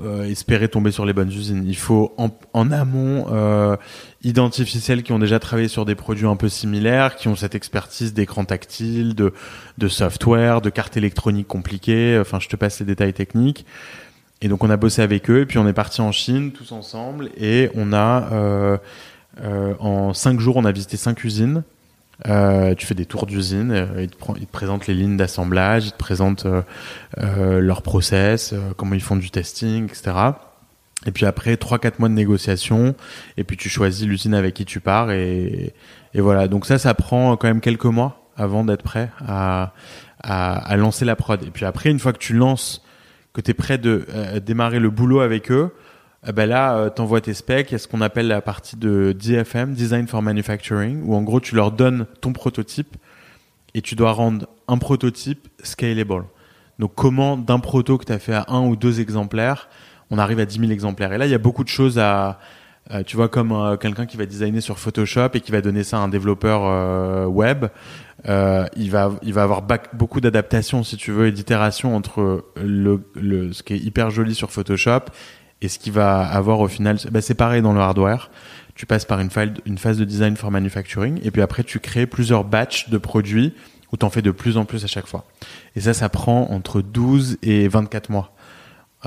[0.01, 1.65] euh, espérer tomber sur les bonnes usines.
[1.67, 3.77] Il faut en, en amont euh,
[4.23, 7.57] identifier celles qui ont déjà travaillé sur des produits un peu similaires, qui ont cette
[7.57, 9.33] expertise d'écran tactile, de,
[9.79, 12.17] de software, de cartes électroniques compliquées.
[12.21, 13.67] Enfin, je te passe les détails techniques.
[14.45, 16.73] Et donc on a bossé avec eux, et puis on est parti en Chine tous
[16.73, 18.77] ensemble, et on a euh,
[19.43, 21.63] euh, en cinq jours on a visité cinq usines.
[22.29, 26.45] Euh, tu fais des tours d'usine, ils, te présentent les lignes d'assemblage, ils te présentent
[26.45, 26.61] euh,
[27.19, 30.13] euh, leur process, comment ils font du testing, etc.
[31.07, 32.95] Et puis après trois quatre mois de négociation,
[33.39, 35.73] et puis tu choisis l'usine avec qui tu pars, et,
[36.13, 36.49] et voilà.
[36.49, 39.73] Donc ça, ça prend quand même quelques mois avant d'être prêt à,
[40.23, 41.43] à, à lancer la prod.
[41.43, 42.84] Et puis après, une fois que tu lances
[43.35, 45.75] que tu es prêt de euh, démarrer le boulot avec eux,
[46.27, 47.71] euh, ben là, euh, t'envoies tes specs.
[47.71, 51.23] Il y a ce qu'on appelle la partie de DFM, Design for Manufacturing, où en
[51.23, 52.97] gros, tu leur donnes ton prototype
[53.75, 56.25] et tu dois rendre un prototype scalable.
[56.79, 59.69] Donc, comment d'un proto que tu as fait à un ou deux exemplaires,
[60.11, 61.13] on arrive à 10 000 exemplaires.
[61.13, 62.39] Et là, il y a beaucoup de choses à.
[62.91, 65.85] Euh, tu vois, comme euh, quelqu'un qui va designer sur Photoshop et qui va donner
[65.85, 67.67] ça à un développeur euh, web,
[68.29, 69.63] euh, il va il va avoir
[69.95, 74.35] beaucoup d'adaptations si tu veux et d'itérations entre le, le ce qui est hyper joli
[74.35, 75.11] sur Photoshop
[75.63, 78.31] et ce qui va avoir au final bah, c'est pareil dans le hardware.
[78.75, 81.81] Tu passes par une, phase une phase de design for manufacturing et puis après tu
[81.81, 83.55] crées plusieurs batchs de produits
[83.93, 85.25] où tu en fais de plus en plus à chaque fois.
[85.75, 88.34] Et ça ça prend entre 12 et 24 mois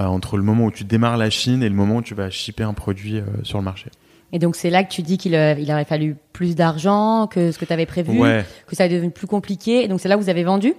[0.06, 2.64] entre le moment où tu démarres la Chine et le moment où tu vas shipper
[2.64, 3.90] un produit euh, sur le marché
[4.32, 7.52] Et donc c'est là que tu dis qu'il euh, il aurait fallu plus d'argent que
[7.52, 9.84] ce que tu avais prévu, ouais que ça est devenu plus compliqué.
[9.84, 10.74] Et donc c'est là où vous avez vendu?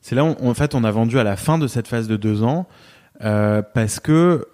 [0.00, 2.16] C'est là, où, en fait, on a vendu à la fin de cette phase de
[2.16, 2.66] deux ans
[3.22, 4.46] euh, parce que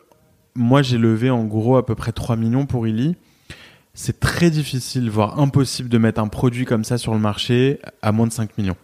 [0.54, 3.16] moi, j'ai levé en gros à peu près 3 millions pour Illy.
[3.92, 8.12] C'est très difficile, voire impossible de mettre un produit comme ça sur le marché à
[8.12, 8.76] moins de 5 millions.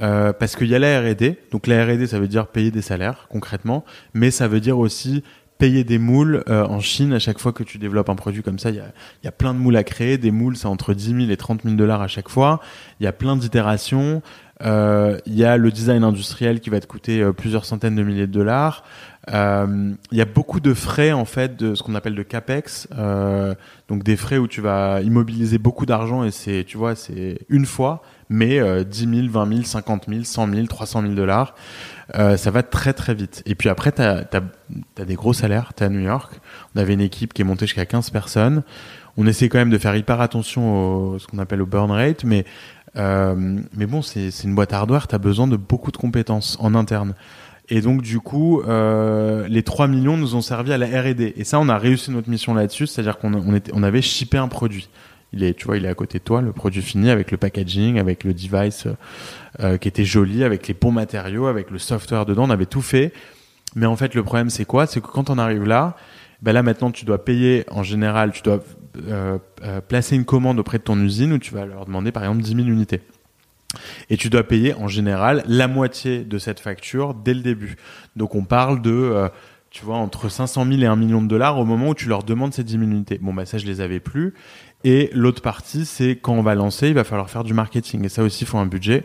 [0.00, 2.80] Euh, parce qu'il y a la R&D, donc la R&D ça veut dire payer des
[2.80, 3.84] salaires concrètement,
[4.14, 5.22] mais ça veut dire aussi
[5.60, 8.58] payer des moules euh, en Chine à chaque fois que tu développes un produit comme
[8.58, 8.70] ça.
[8.70, 11.26] Il y a, y a plein de moules à créer, des moules c'est entre 10
[11.26, 12.60] 000 et 30 000 dollars à chaque fois.
[12.98, 14.22] Il y a plein d'itérations.
[14.62, 18.02] Euh, il y a le design industriel qui va te coûter euh, plusieurs centaines de
[18.02, 18.84] milliers de dollars.
[19.28, 22.88] Il y a beaucoup de frais en fait de ce qu'on appelle de capex,
[23.86, 27.64] donc des frais où tu vas immobiliser beaucoup d'argent et c'est, tu vois, c'est une
[27.64, 31.54] fois, mais euh, 10 000, 20 000, 50 000, 100 000, 300 000 dollars,
[32.14, 33.42] euh, ça va très très vite.
[33.44, 34.24] Et puis après, tu as,
[35.04, 36.40] des gros salaires, tu à New York,
[36.74, 38.62] on avait une équipe qui est montée jusqu'à 15 personnes,
[39.16, 42.24] on essaie quand même de faire hyper attention au ce qu'on appelle au burn rate,
[42.24, 42.46] mais
[42.96, 46.74] euh, mais bon, c'est une boîte hardware, tu as besoin de beaucoup de compétences en
[46.74, 47.14] interne.
[47.68, 51.34] Et donc, du coup, euh, les 3 millions nous ont servi à la R&D.
[51.36, 54.48] Et ça, on a réussi notre mission là-dessus, c'est-à-dire qu'on on on avait shippé un
[54.48, 54.88] produit.
[55.32, 57.36] Il est, tu vois, il est à côté de toi, le produit fini, avec le
[57.36, 58.88] packaging, avec le device
[59.60, 62.82] euh, qui était joli, avec les bons matériaux, avec le software dedans, on avait tout
[62.82, 63.12] fait.
[63.76, 64.86] Mais en fait, le problème, c'est quoi?
[64.86, 65.96] C'est que quand on arrive là,
[66.42, 68.60] ben là maintenant, tu dois payer, en général, tu dois
[69.08, 72.24] euh, euh, placer une commande auprès de ton usine où tu vas leur demander, par
[72.24, 73.00] exemple, 10 000 unités.
[74.08, 77.76] Et tu dois payer en général la moitié de cette facture dès le début.
[78.16, 79.28] Donc on parle de, euh,
[79.70, 82.24] tu vois, entre 500 000 et 1 million de dollars au moment où tu leur
[82.24, 83.18] demandes ces 10 000 unités.
[83.20, 84.34] Bon, bah ça, je les avais plus.
[84.82, 88.04] Et l'autre partie, c'est quand on va lancer, il va falloir faire du marketing.
[88.04, 89.04] Et ça aussi, il faut un budget.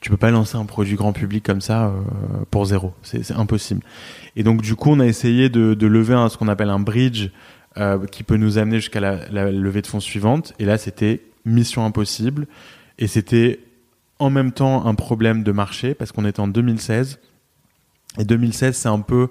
[0.00, 1.92] Tu peux pas lancer un produit grand public comme ça euh,
[2.50, 2.92] pour zéro.
[3.02, 3.82] C'est impossible.
[4.36, 6.80] Et donc, du coup, on a essayé de, de lever un, ce qu'on appelle un
[6.80, 7.30] bridge
[7.78, 10.52] euh, qui peut nous amener jusqu'à la, la levée de fonds suivante.
[10.58, 12.48] Et là, c'était mission impossible.
[12.98, 13.60] Et c'était
[14.18, 17.18] en même temps un problème de marché parce qu'on était en 2016
[18.18, 19.28] et 2016 c'est un peu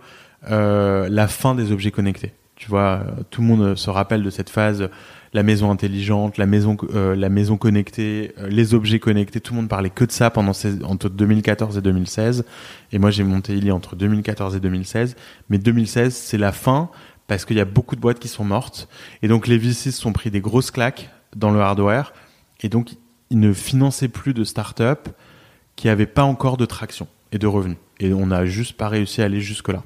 [0.49, 2.33] euh, la fin des objets connectés.
[2.55, 4.89] Tu vois, tout le monde se rappelle de cette phase
[5.33, 9.39] la maison intelligente, la maison, euh, la maison connectée, euh, les objets connectés.
[9.39, 12.45] Tout le monde parlait que de ça pendant ces, entre 2014 et 2016.
[12.91, 15.15] Et moi, j'ai monté Illy entre 2014 et 2016.
[15.49, 16.89] Mais 2016, c'est la fin
[17.27, 18.89] parce qu'il y a beaucoup de boîtes qui sont mortes.
[19.21, 22.13] Et donc, les VC se sont pris des grosses claques dans le hardware.
[22.59, 22.91] Et donc,
[23.29, 25.07] ils ne finançaient plus de start-up
[25.77, 27.77] qui n'avaient pas encore de traction et de revenus.
[28.01, 29.83] Et on n'a juste pas réussi à aller jusque-là.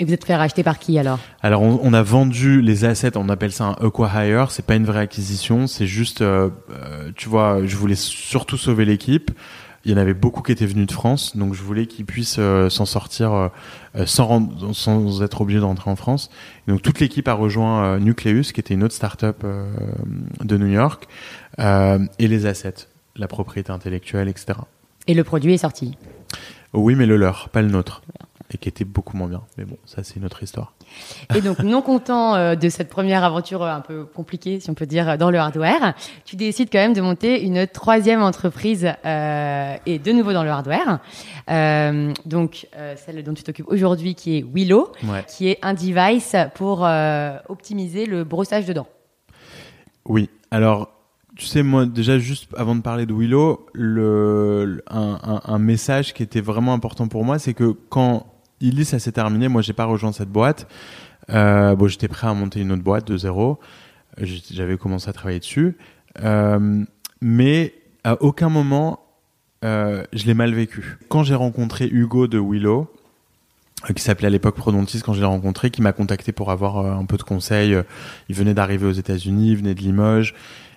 [0.00, 3.28] Et vous êtes fait racheter par qui alors Alors on, a vendu les assets, on
[3.28, 7.64] appelle ça un acquire, c'est pas une vraie acquisition, c'est juste, euh, euh, tu vois,
[7.64, 9.30] je voulais surtout sauver l'équipe.
[9.84, 12.38] Il y en avait beaucoup qui étaient venus de France, donc je voulais qu'ils puissent
[12.38, 13.50] euh, s'en sortir
[14.06, 16.30] sans, sans être obligés de rentrer en France.
[16.66, 19.44] donc toute l'équipe a rejoint Nucleus, qui était une autre start-up
[20.42, 21.06] de New York,
[21.58, 24.58] et les assets, la propriété intellectuelle, etc.
[25.06, 25.96] Et le produit est sorti
[26.72, 28.02] Oui, mais le leur, pas le nôtre
[28.52, 29.42] et qui était beaucoup moins bien.
[29.56, 30.74] Mais bon, ça c'est une autre histoire.
[31.34, 34.74] Et donc, non content euh, de cette première aventure euh, un peu compliquée, si on
[34.74, 39.76] peut dire, dans le hardware, tu décides quand même de monter une troisième entreprise euh,
[39.86, 41.00] et de nouveau dans le hardware.
[41.50, 44.92] Euh, donc, euh, celle dont tu t'occupes aujourd'hui, qui est Willow,
[45.26, 46.86] qui est un device pour
[47.48, 48.88] optimiser le brossage de dents.
[50.04, 50.28] Oui.
[50.50, 50.90] Alors,
[51.36, 56.14] tu sais, moi, déjà, juste avant de parler de Willow, le, un, un, un message
[56.14, 58.26] qui était vraiment important pour moi, c'est que quand
[58.64, 59.48] Illy, ça s'est terminé.
[59.48, 60.66] Moi, j'ai pas rejoint cette boîte.
[61.30, 63.60] Euh, bon, j'étais prêt à monter une autre boîte de zéro.
[64.18, 65.76] J'avais commencé à travailler dessus.
[66.22, 66.84] Euh,
[67.20, 67.74] mais
[68.04, 69.00] à aucun moment,
[69.64, 70.98] euh, je l'ai mal vécu.
[71.08, 72.90] Quand j'ai rencontré Hugo de Willow,
[73.94, 77.04] qui s'appelait à l'époque Prodontis, quand je l'ai rencontré, qui m'a contacté pour avoir un
[77.04, 77.76] peu de conseils.
[78.30, 80.34] Il venait d'arriver aux États-Unis, il venait de Limoges.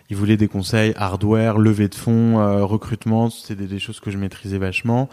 [0.10, 3.30] Il voulait des conseils hardware, levée de fonds, recrutement.
[3.30, 5.10] C'était des, choses que je maîtrisais vachement.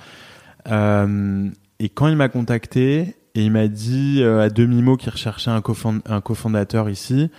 [1.79, 5.63] Et quand il m'a contacté et il m'a dit euh, à demi-mot qu'il recherchait un,
[6.07, 7.31] un cofondateur ici,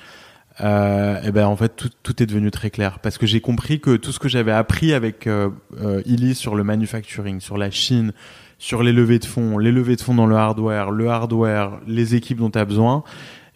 [0.62, 3.82] euh, et ben en fait tout, tout, est devenu très clair parce que j'ai compris
[3.82, 5.50] que tout ce que j'avais appris avec euh,
[5.82, 8.13] euh Illy sur le manufacturing, sur la Chine,
[8.58, 12.15] sur les levées de fonds, les levées de fonds dans le hardware, le hardware, les
[12.15, 13.04] équipes dont tu as besoin,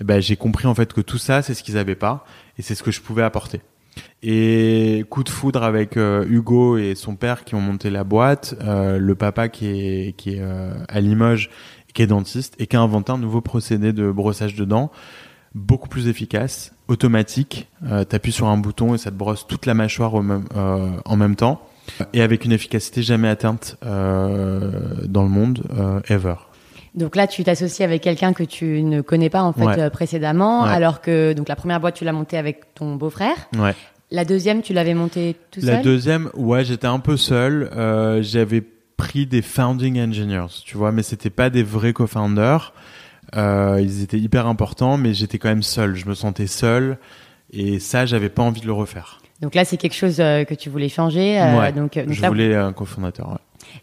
[0.02, 2.26] et ben j'ai compris en fait que tout ça c'est ce qu'ils avaient pas
[2.58, 3.62] et c'est ce que je pouvais apporter.
[4.22, 8.56] Et coup de foudre avec euh, Hugo et son père qui ont monté la boîte,
[8.62, 11.50] euh, le papa qui est, qui est euh, à Limoges,
[11.94, 14.92] qui est dentiste et qui a inventé un nouveau procédé de brossage de dents
[15.56, 17.70] beaucoup plus efficace, automatique.
[17.86, 20.46] Euh, T'appuies sur un bouton et ça te brosse toute la mâchoire au même,
[21.06, 21.62] en même temps
[22.14, 25.64] et avec une efficacité jamais atteinte dans le monde
[26.08, 26.36] ever.
[26.96, 31.02] Donc là, tu t'associes avec quelqu'un que tu ne connais pas en fait précédemment, alors
[31.02, 33.36] que donc la première boîte tu l'as montée avec ton beau-frère.
[33.58, 33.76] Ouais.
[34.12, 37.70] La deuxième, tu l'avais montée tout seul La deuxième, ouais, j'étais un peu seul.
[37.76, 38.64] Euh, j'avais
[38.98, 42.74] pris des founding engineers, tu vois, mais c'était pas des vrais co-founders.
[43.36, 45.96] Euh, ils étaient hyper importants, mais j'étais quand même seul.
[45.96, 46.98] Je me sentais seul,
[47.52, 49.20] et ça, j'avais pas envie de le refaire.
[49.42, 51.40] Donc là, c'est quelque chose euh, que tu voulais changer.
[51.40, 53.30] Euh, ouais, donc, je voulais un cofondateur.
[53.30, 53.39] Ouais.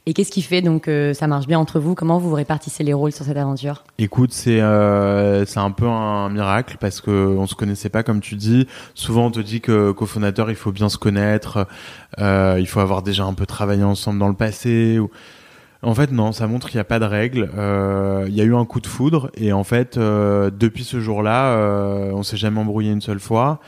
[0.08, 1.96] Et qu'est-ce qui fait donc que ça marche bien entre vous?
[1.96, 3.82] Comment vous vous répartissez les rôles sur cette aventure?
[3.98, 8.20] Écoute, c'est euh, c'est un peu un miracle parce que on se connaissait pas comme
[8.20, 8.68] tu dis.
[8.94, 11.66] Souvent on te dit que cofondateur il faut bien se connaître,
[12.20, 15.00] euh, il faut avoir déjà un peu travaillé ensemble dans le passé.
[15.82, 17.50] En fait non, ça montre qu'il n'y a pas de règles.
[17.56, 21.00] Euh, il y a eu un coup de foudre et en fait euh, depuis ce
[21.00, 23.58] jour-là, euh, on s'est jamais embrouillé une seule fois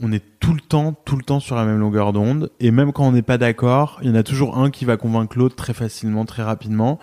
[0.00, 2.50] on est tout le temps, tout le temps sur la même longueur d'onde.
[2.60, 4.96] Et même quand on n'est pas d'accord, il y en a toujours un qui va
[4.96, 6.98] convaincre l'autre très facilement, très rapidement.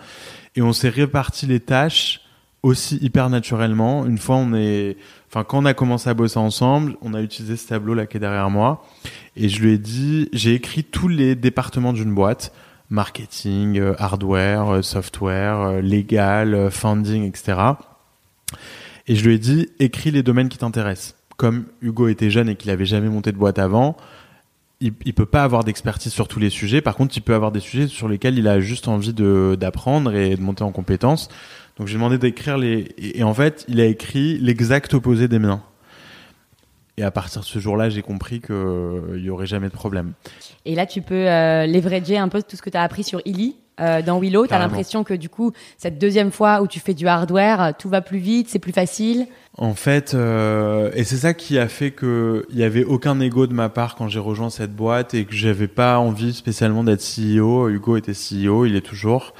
[0.54, 2.20] Et on s'est réparti les tâches
[2.62, 4.06] aussi hyper naturellement.
[4.06, 4.96] Une fois, on est,
[5.28, 8.16] enfin, quand on a commencé à bosser ensemble, on a utilisé ce tableau là qui
[8.16, 8.84] est derrière moi.
[9.36, 12.52] Et je lui ai dit, j'ai écrit tous les départements d'une boîte.
[12.88, 17.58] Marketing, euh, hardware, euh, software, euh, légal, funding, etc.
[19.08, 22.56] Et je lui ai dit, écris les domaines qui t'intéressent comme Hugo était jeune et
[22.56, 23.96] qu'il avait jamais monté de boîte avant,
[24.80, 26.80] il, il peut pas avoir d'expertise sur tous les sujets.
[26.80, 30.36] Par contre, il peut avoir des sujets sur lesquels il a juste envie d'apprendre et
[30.36, 31.28] de monter en compétences.
[31.76, 35.62] Donc j'ai demandé d'écrire les et, en fait, il a écrit l'exact opposé des miens.
[36.98, 40.12] Et à partir de ce jour-là, j'ai compris qu'il euh, y aurait jamais de problème.
[40.64, 43.20] Et là, tu peux euh, leverager un peu tout ce que tu as appris sur
[43.26, 44.46] Illy euh, dans Willow.
[44.46, 47.88] Tu as l'impression que du coup, cette deuxième fois où tu fais du hardware, tout
[47.88, 49.26] va plus vite, c'est plus facile?
[49.58, 53.46] En fait, euh, et c'est ça qui a fait que il y avait aucun ego
[53.46, 57.02] de ma part quand j'ai rejoint cette boîte et que j'avais pas envie spécialement d'être
[57.02, 57.68] CEO.
[57.68, 59.32] Hugo était CEO, il est toujours.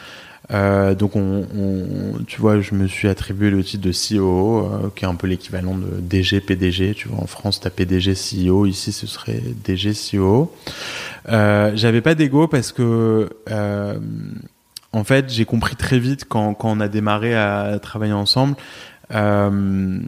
[0.52, 4.90] Euh, donc, on, on, tu vois, je me suis attribué le titre de CEO, euh,
[4.94, 6.94] qui est un peu l'équivalent de DG, PDG.
[6.94, 8.66] Tu vois, en France, t'as PDG, CEO.
[8.66, 10.52] Ici, ce serait DG, CEO.
[11.28, 13.98] Euh, J'avais pas d'ego parce que, euh,
[14.92, 18.56] en fait, j'ai compris très vite quand, quand on a démarré à travailler ensemble.
[19.12, 20.00] Euh,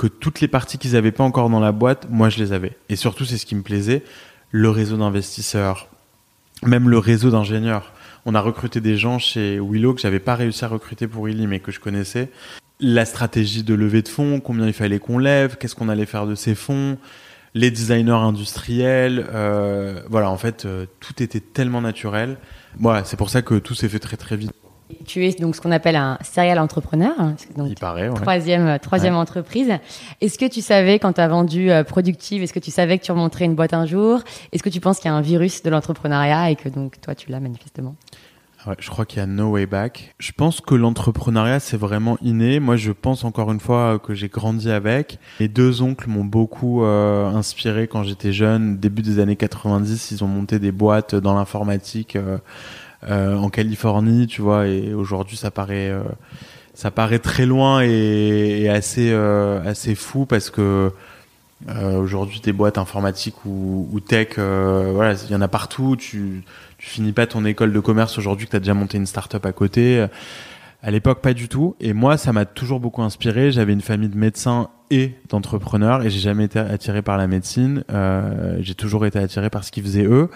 [0.00, 2.74] que toutes les parties qu'ils avaient pas encore dans la boîte, moi je les avais.
[2.88, 4.02] Et surtout, c'est ce qui me plaisait,
[4.50, 5.88] le réseau d'investisseurs,
[6.64, 7.92] même le réseau d'ingénieurs.
[8.26, 11.46] On a recruté des gens chez Willow que j'avais pas réussi à recruter pour Illy,
[11.46, 12.30] mais que je connaissais.
[12.78, 16.26] La stratégie de levée de fonds, combien il fallait qu'on lève, qu'est-ce qu'on allait faire
[16.26, 16.98] de ces fonds,
[17.54, 22.36] les designers industriels, euh, voilà, en fait, euh, tout était tellement naturel.
[22.78, 24.52] Voilà, c'est pour ça que tout s'est fait très très vite.
[25.06, 27.12] Tu es donc ce qu'on appelle un serial entrepreneur.
[27.18, 28.14] Hein, donc Il paraît, ouais.
[28.14, 29.72] Troisième, euh, troisième entreprise.
[30.20, 33.04] Est-ce que tu savais, quand tu as vendu euh, Productive, est-ce que tu savais que
[33.04, 34.20] tu remonterais une boîte un jour?
[34.52, 37.14] Est-ce que tu penses qu'il y a un virus de l'entrepreneuriat et que donc toi,
[37.14, 37.96] tu l'as manifestement?
[38.66, 40.14] Ouais, je crois qu'il y a no way back.
[40.18, 42.60] Je pense que l'entrepreneuriat, c'est vraiment inné.
[42.60, 45.18] Moi, je pense encore une fois que j'ai grandi avec.
[45.40, 48.76] Mes deux oncles m'ont beaucoup euh, inspiré quand j'étais jeune.
[48.76, 52.38] Début des années 90, ils ont monté des boîtes dans l'informatique euh, euh,
[53.08, 54.66] en Californie, tu vois.
[54.66, 56.02] Et aujourd'hui, ça paraît, euh,
[56.74, 60.92] ça paraît très loin et, et assez, euh, assez fou parce que
[61.94, 65.96] aujourd'hui, des boîtes informatiques ou, ou tech, voilà, il y en a partout.
[65.96, 66.42] Tu
[66.78, 69.44] tu finis pas ton école de commerce aujourd'hui que tu as déjà monté une start-up
[69.44, 70.06] à côté.
[70.82, 71.76] À l'époque, pas du tout.
[71.78, 73.52] Et moi, ça m'a toujours beaucoup inspiré.
[73.52, 77.84] J'avais une famille de médecins et d'entrepreneurs et j'ai jamais été attiré par la médecine.
[77.90, 80.30] Euh, j'ai toujours été attiré par ce qu'ils faisaient eux.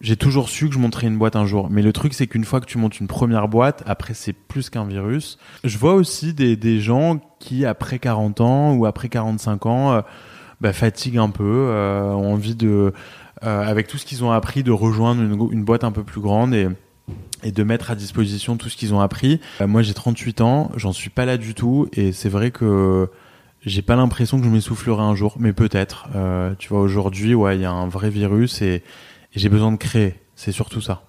[0.00, 1.68] J'ai toujours su que je monterais une boîte un jour.
[1.70, 4.70] Mais le truc, c'est qu'une fois que tu montes une première boîte, après, c'est plus
[4.70, 5.38] qu'un virus.
[5.62, 10.00] Je vois aussi des, des gens qui, après 40 ans ou après 45 ans, euh,
[10.62, 12.94] bah, fatiguent un peu, euh, ont envie de
[13.42, 16.20] euh, avec tout ce qu'ils ont appris, de rejoindre une, une, boîte un peu plus
[16.22, 16.68] grande et,
[17.42, 19.38] et de mettre à disposition tout ce qu'ils ont appris.
[19.60, 23.08] Moi, j'ai 38 ans, j'en suis pas là du tout, et c'est vrai que
[23.66, 26.08] j'ai pas l'impression que je m'essoufflerai un jour, mais peut-être.
[26.58, 28.82] Tu vois, aujourd'hui, ouais, il y a un vrai virus et,
[29.34, 30.14] et j'ai besoin de créer.
[30.34, 31.02] C'est surtout ça.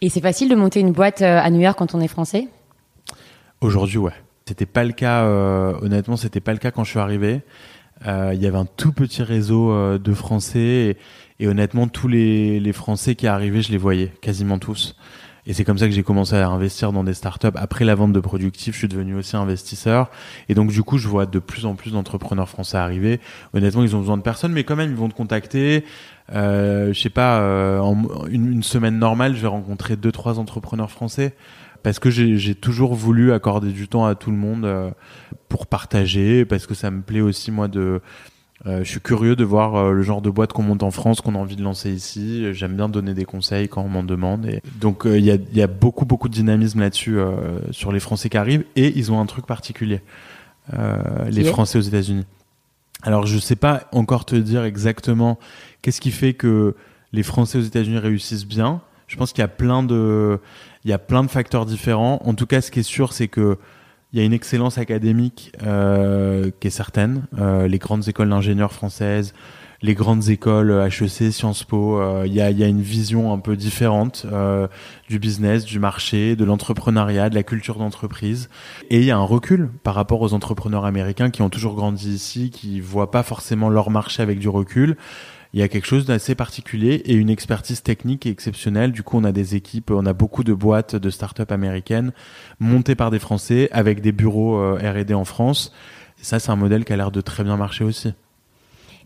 [0.00, 2.48] Et c'est facile de monter une boîte euh, à New York quand on est français?
[3.60, 4.12] Aujourd'hui, ouais.
[4.46, 5.24] C'était pas le cas.
[5.24, 7.42] Euh, honnêtement, c'était pas le cas quand je suis arrivé.
[8.06, 10.96] Euh, il y avait un tout petit réseau euh, de Français et,
[11.40, 14.96] et, honnêtement tous les, les Français qui arrivaient, je les voyais quasiment tous.
[15.46, 17.48] Et c'est comme ça que j'ai commencé à investir dans des startups.
[17.54, 20.10] Après la vente de productifs, je suis devenu aussi investisseur.
[20.48, 23.20] Et donc, du coup, je vois de plus en plus d'entrepreneurs français arriver.
[23.52, 25.84] Honnêtement, ils ont besoin de personnes, mais quand même, ils vont te contacter.
[26.32, 30.38] Euh, je sais pas, euh, en une, une, semaine normale, je vais rencontrer deux, trois
[30.38, 31.34] entrepreneurs français
[31.84, 34.90] parce que j'ai toujours voulu accorder du temps à tout le monde euh,
[35.50, 38.00] pour partager, parce que ça me plaît aussi moi de
[38.66, 41.20] euh, je suis curieux de voir euh, le genre de boîte qu'on monte en France,
[41.20, 42.52] qu'on a envie de lancer ici.
[42.54, 44.46] J'aime bien donner des conseils quand on m'en demande.
[44.46, 47.18] Et donc il y, a, y, a, beaucoup beaucoup de dynamisme là-dessus
[47.70, 50.00] sur les Français qui arrivent et ils ont un truc particulier,
[51.28, 52.24] les Français aux États-Unis.
[53.02, 55.38] Alors je sais pas encore te dire exactement
[55.82, 56.74] qu'est-ce qui fait que
[57.12, 58.80] les Français aux États-Unis réussissent bien.
[59.06, 60.40] Je pense qu'il y a plein de
[60.84, 62.20] il y a plein de facteurs différents.
[62.24, 63.58] En tout cas, ce qui est sûr, c'est que
[64.14, 67.24] il y a une excellence académique euh, qui est certaine.
[67.36, 69.34] Euh, les grandes écoles d'ingénieurs françaises,
[69.82, 73.40] les grandes écoles HEC, Sciences Po, euh, il, y a, y a une vision un
[73.40, 74.68] peu différente euh,
[75.08, 78.48] du business, du marché, de l'entrepreneuriat, de la culture d'entreprise.
[78.88, 82.14] Et il y a un recul par rapport aux entrepreneurs américains qui ont toujours grandi
[82.14, 84.96] ici, qui voient pas forcément leur marché avec du recul
[85.54, 88.90] il y a quelque chose d'assez particulier et une expertise technique exceptionnelle.
[88.90, 92.12] Du coup, on a des équipes, on a beaucoup de boîtes de start-up américaines
[92.58, 95.72] montées par des Français avec des bureaux euh, R&D en France.
[96.20, 98.14] Et ça, c'est un modèle qui a l'air de très bien marcher aussi.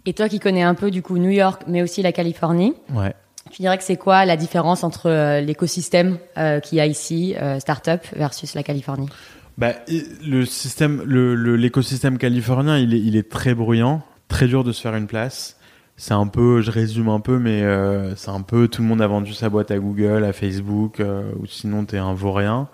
[0.07, 3.13] Et toi qui connais un peu du coup New York, mais aussi la Californie, ouais.
[3.51, 7.35] tu dirais que c'est quoi la différence entre euh, l'écosystème euh, qu'il y a ici,
[7.37, 9.11] euh, start-up, versus la Californie?
[9.59, 9.75] Bah,
[10.25, 14.81] le système, l'écosystème le, californien, il est, il est très bruyant, très dur de se
[14.81, 15.58] faire une place
[15.99, 19.03] c'est un peu, je résume un peu, mais euh, c'est un peu tout le monde
[19.03, 22.69] a vendu sa boîte à Google, à Facebook, euh, ou sinon t'es un vaurien.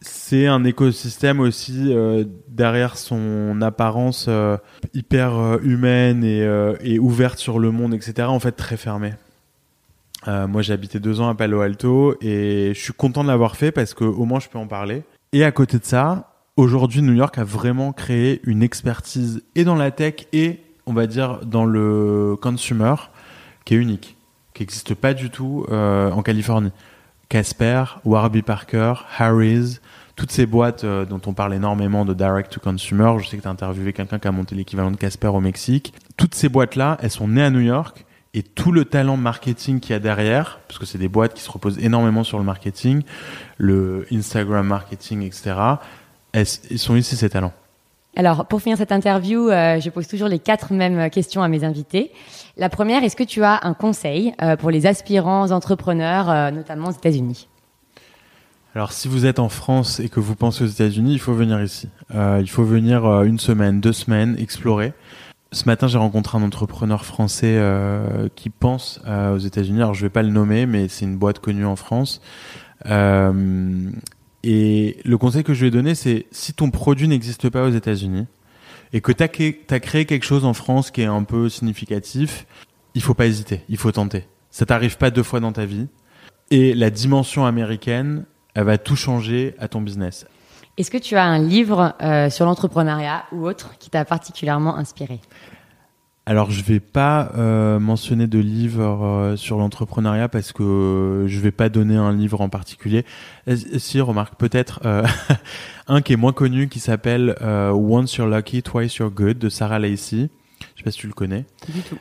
[0.00, 4.30] C'est un écosystème aussi euh, derrière son apparence
[4.94, 8.28] hyper humaine et, ouverte sur le monde, etc.
[8.28, 9.14] En fait, très fermé.
[10.26, 13.72] moi, j'ai habité deux ans à Palo Alto et je suis content de l'avoir fait
[13.72, 15.02] parce que au moins je peux en parler.
[15.32, 19.76] Et à côté de ça, aujourd'hui, New York a vraiment créé une expertise et dans
[19.76, 22.94] la tech et on va dire, dans le consumer
[23.64, 24.16] qui est unique,
[24.54, 26.72] qui n'existe pas du tout euh, en Californie.
[27.28, 29.80] Casper, Warby Parker, Harry's,
[30.16, 33.14] toutes ces boîtes euh, dont on parle énormément de direct to consumer.
[33.20, 35.94] Je sais que tu as interviewé quelqu'un qui a monté l'équivalent de Casper au Mexique.
[36.16, 39.92] Toutes ces boîtes-là, elles sont nées à New York et tout le talent marketing qu'il
[39.92, 43.02] y a derrière, parce que c'est des boîtes qui se reposent énormément sur le marketing,
[43.58, 45.54] le Instagram marketing, etc.,
[46.34, 47.52] ils sont ici ces talents.
[48.16, 51.62] Alors, pour finir cette interview, euh, je pose toujours les quatre mêmes questions à mes
[51.62, 52.10] invités.
[52.56, 56.88] La première, est-ce que tu as un conseil euh, pour les aspirants entrepreneurs, euh, notamment
[56.88, 57.48] aux États-Unis?
[58.74, 61.60] Alors, si vous êtes en France et que vous pensez aux États-Unis, il faut venir
[61.62, 61.88] ici.
[62.14, 64.92] Il faut venir une semaine, deux semaines, explorer.
[65.50, 67.60] Ce matin, j'ai rencontré un entrepreneur français
[68.36, 69.78] qui pense aux États-Unis.
[69.78, 72.20] Alors, je vais pas le nommer, mais c'est une boîte connue en France.
[74.42, 77.70] Et le conseil que je lui ai donné, c'est si ton produit n'existe pas aux
[77.70, 78.26] États-Unis
[78.92, 79.28] et que tu as,
[79.80, 82.46] créé quelque chose en France qui est un peu significatif,
[82.94, 84.26] il faut pas hésiter, il faut tenter.
[84.50, 85.86] Ça t'arrive pas deux fois dans ta vie.
[86.50, 88.24] Et la dimension américaine,
[88.54, 90.26] elle va tout changer à ton business.
[90.76, 95.20] Est-ce que tu as un livre euh, sur l'entrepreneuriat ou autre qui t'a particulièrement inspiré?
[96.30, 101.50] Alors je vais pas euh, mentionner de livre euh, sur l'entrepreneuriat parce que je vais
[101.50, 103.04] pas donner un livre en particulier.
[103.78, 104.80] Si remarque peut-être
[105.88, 109.80] un qui est moins connu qui s'appelle Once You're Lucky, Twice You're Good de Sarah
[109.80, 110.30] Lacey.
[110.76, 111.46] Je sais pas si tu le connais.
[111.68, 111.96] Du tout.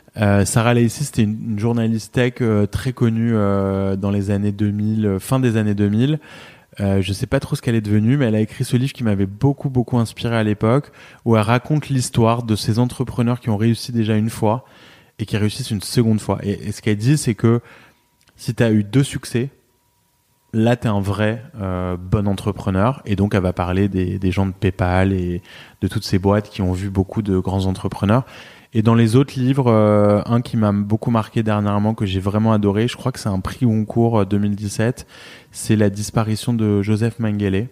[0.45, 2.35] Sarah Lacey, c'était une, une, journaliste tech
[2.69, 6.19] très connue dans les années 2000, fin des années 2000.
[6.79, 8.93] Euh, je sais pas trop ce qu'elle est devenue, mais elle a écrit ce livre
[8.93, 10.91] qui m'avait beaucoup beaucoup inspiré à l'époque,
[11.25, 14.65] où elle raconte l'histoire de ces entrepreneurs qui ont réussi déjà une fois
[15.19, 16.39] et qui réussissent une seconde fois.
[16.43, 17.61] Et, ce qu'elle dit, c'est que
[18.35, 19.49] si tu as eu deux succès,
[20.53, 23.01] là tu es un vrai euh, bon entrepreneur.
[23.05, 25.41] Et donc elle va parler des, des gens de PayPal et
[25.81, 28.25] de toutes ces boîtes qui ont vu beaucoup de grands entrepreneurs.
[28.73, 32.53] Et dans les autres livres, euh, un qui m'a beaucoup marqué dernièrement, que j'ai vraiment
[32.53, 35.13] adoré, je crois que c'est un prix Goncourt 2017, euh,
[35.51, 37.67] c'est la disparition de Joseph Mengele.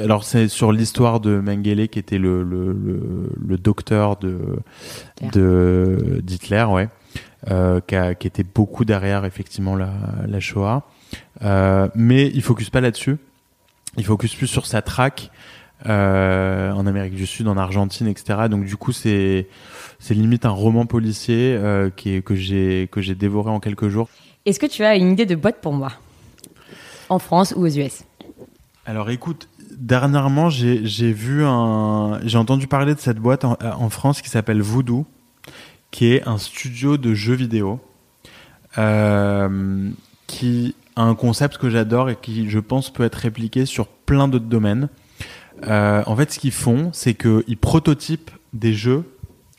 [0.00, 4.38] Alors c'est sur l'histoire de Mengele qui était le, le, le, le docteur de
[5.32, 6.88] de d'Hitler, ouais,
[7.50, 9.92] euh, qui, a, qui, était beaucoup derrière effectivement la,
[10.26, 10.82] la Shoah.
[11.42, 13.18] Euh, mais il focus pas là-dessus.
[13.96, 15.30] Il focus plus sur sa traque
[15.84, 18.48] euh, en Amérique du Sud, en Argentine, etc.
[18.48, 19.48] Donc du coup c'est
[19.98, 23.88] c'est limite un roman policier euh, qui est, que j'ai que j'ai dévoré en quelques
[23.88, 24.08] jours.
[24.46, 25.92] Est-ce que tu as une idée de boîte pour moi?
[27.08, 28.04] En France ou aux US
[28.84, 34.22] Alors écoute, dernièrement j'ai vu un j'ai entendu parler de cette boîte en, en France
[34.22, 35.04] qui s'appelle Voodoo,
[35.90, 37.80] qui est un studio de jeux vidéo
[38.78, 39.90] euh,
[40.26, 44.28] qui a un concept que j'adore et qui je pense peut être répliqué sur plein
[44.28, 44.88] d'autres domaines.
[45.64, 49.04] Euh, en fait, ce qu'ils font, c'est qu'ils prototypent des jeux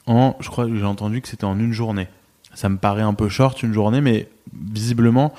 [0.06, 2.08] en, je crois que j'ai entendu que c'était en une journée.
[2.54, 5.34] Ça me paraît un peu short une journée, mais visiblement,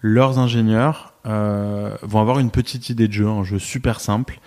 [0.00, 4.40] leurs ingénieurs euh, vont avoir une petite idée de jeu, un jeu super simple.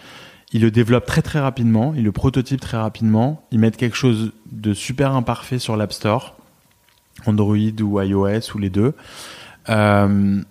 [0.53, 4.31] Ils le développent très très rapidement, ils le prototypent très rapidement, ils mettent quelque chose
[4.51, 6.37] de super imparfait sur l'App Store,
[7.25, 8.93] Android ou iOS ou les deux,
[9.69, 10.41] euh,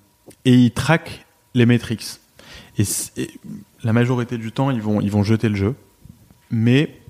[0.45, 2.05] et ils traquent les métriques.
[2.79, 2.85] Et,
[3.87, 5.77] la majorité du temps, ils vont, ils vont jeter le jeu,
[6.51, 7.01] mais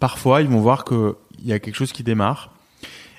[0.00, 2.52] parfois, ils vont voir que il y a quelque chose qui démarre.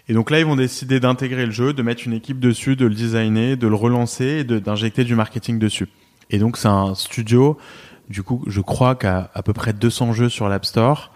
[0.09, 2.85] Et donc là, ils vont décider d'intégrer le jeu, de mettre une équipe dessus, de
[2.85, 5.87] le designer, de le relancer et d'injecter du marketing dessus.
[6.31, 7.57] Et donc c'est un studio,
[8.09, 11.13] du coup, je crois qu'à à peu près 200 jeux sur l'App Store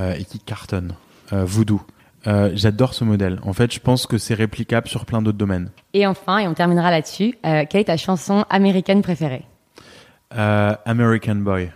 [0.00, 0.94] euh, et qui cartonne.
[1.32, 1.80] Euh, Voodoo.
[2.26, 3.38] Euh, J'adore ce modèle.
[3.44, 5.70] En fait, je pense que c'est réplicable sur plein d'autres domaines.
[5.94, 9.44] Et enfin, et on terminera là-dessus, quelle est ta chanson américaine préférée?
[10.36, 11.72] Euh, American Boy.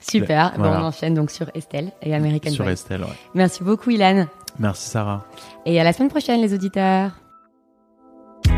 [0.00, 0.78] Super, voilà.
[0.78, 2.72] bon, on enchaîne donc sur Estelle et American Sur Boy.
[2.72, 3.16] Estelle, ouais.
[3.34, 4.26] Merci beaucoup Ilan.
[4.58, 5.24] Merci Sarah.
[5.66, 7.12] Et à la semaine prochaine les auditeurs.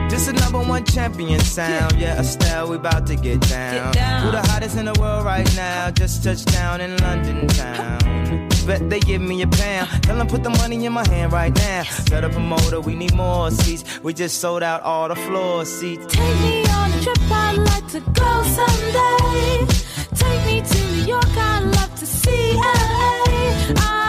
[0.08, 1.98] This is number one champion sound.
[1.98, 3.92] Yeah, Estelle, we about to get down.
[3.92, 4.22] Get down.
[4.22, 5.90] Who the hottest in the world right now?
[5.90, 8.48] Just touched down in London town.
[8.66, 9.88] Bet they give me a pound.
[10.02, 11.82] Tell them put the money in my hand right now.
[11.84, 13.84] Set up a motor, we need more seats.
[14.02, 16.06] We just sold out all the floor seats.
[16.14, 19.66] Take me on trip I'd like to go someday.
[20.14, 23.74] Take me to New York, I'd love to see LA.
[23.76, 24.01] I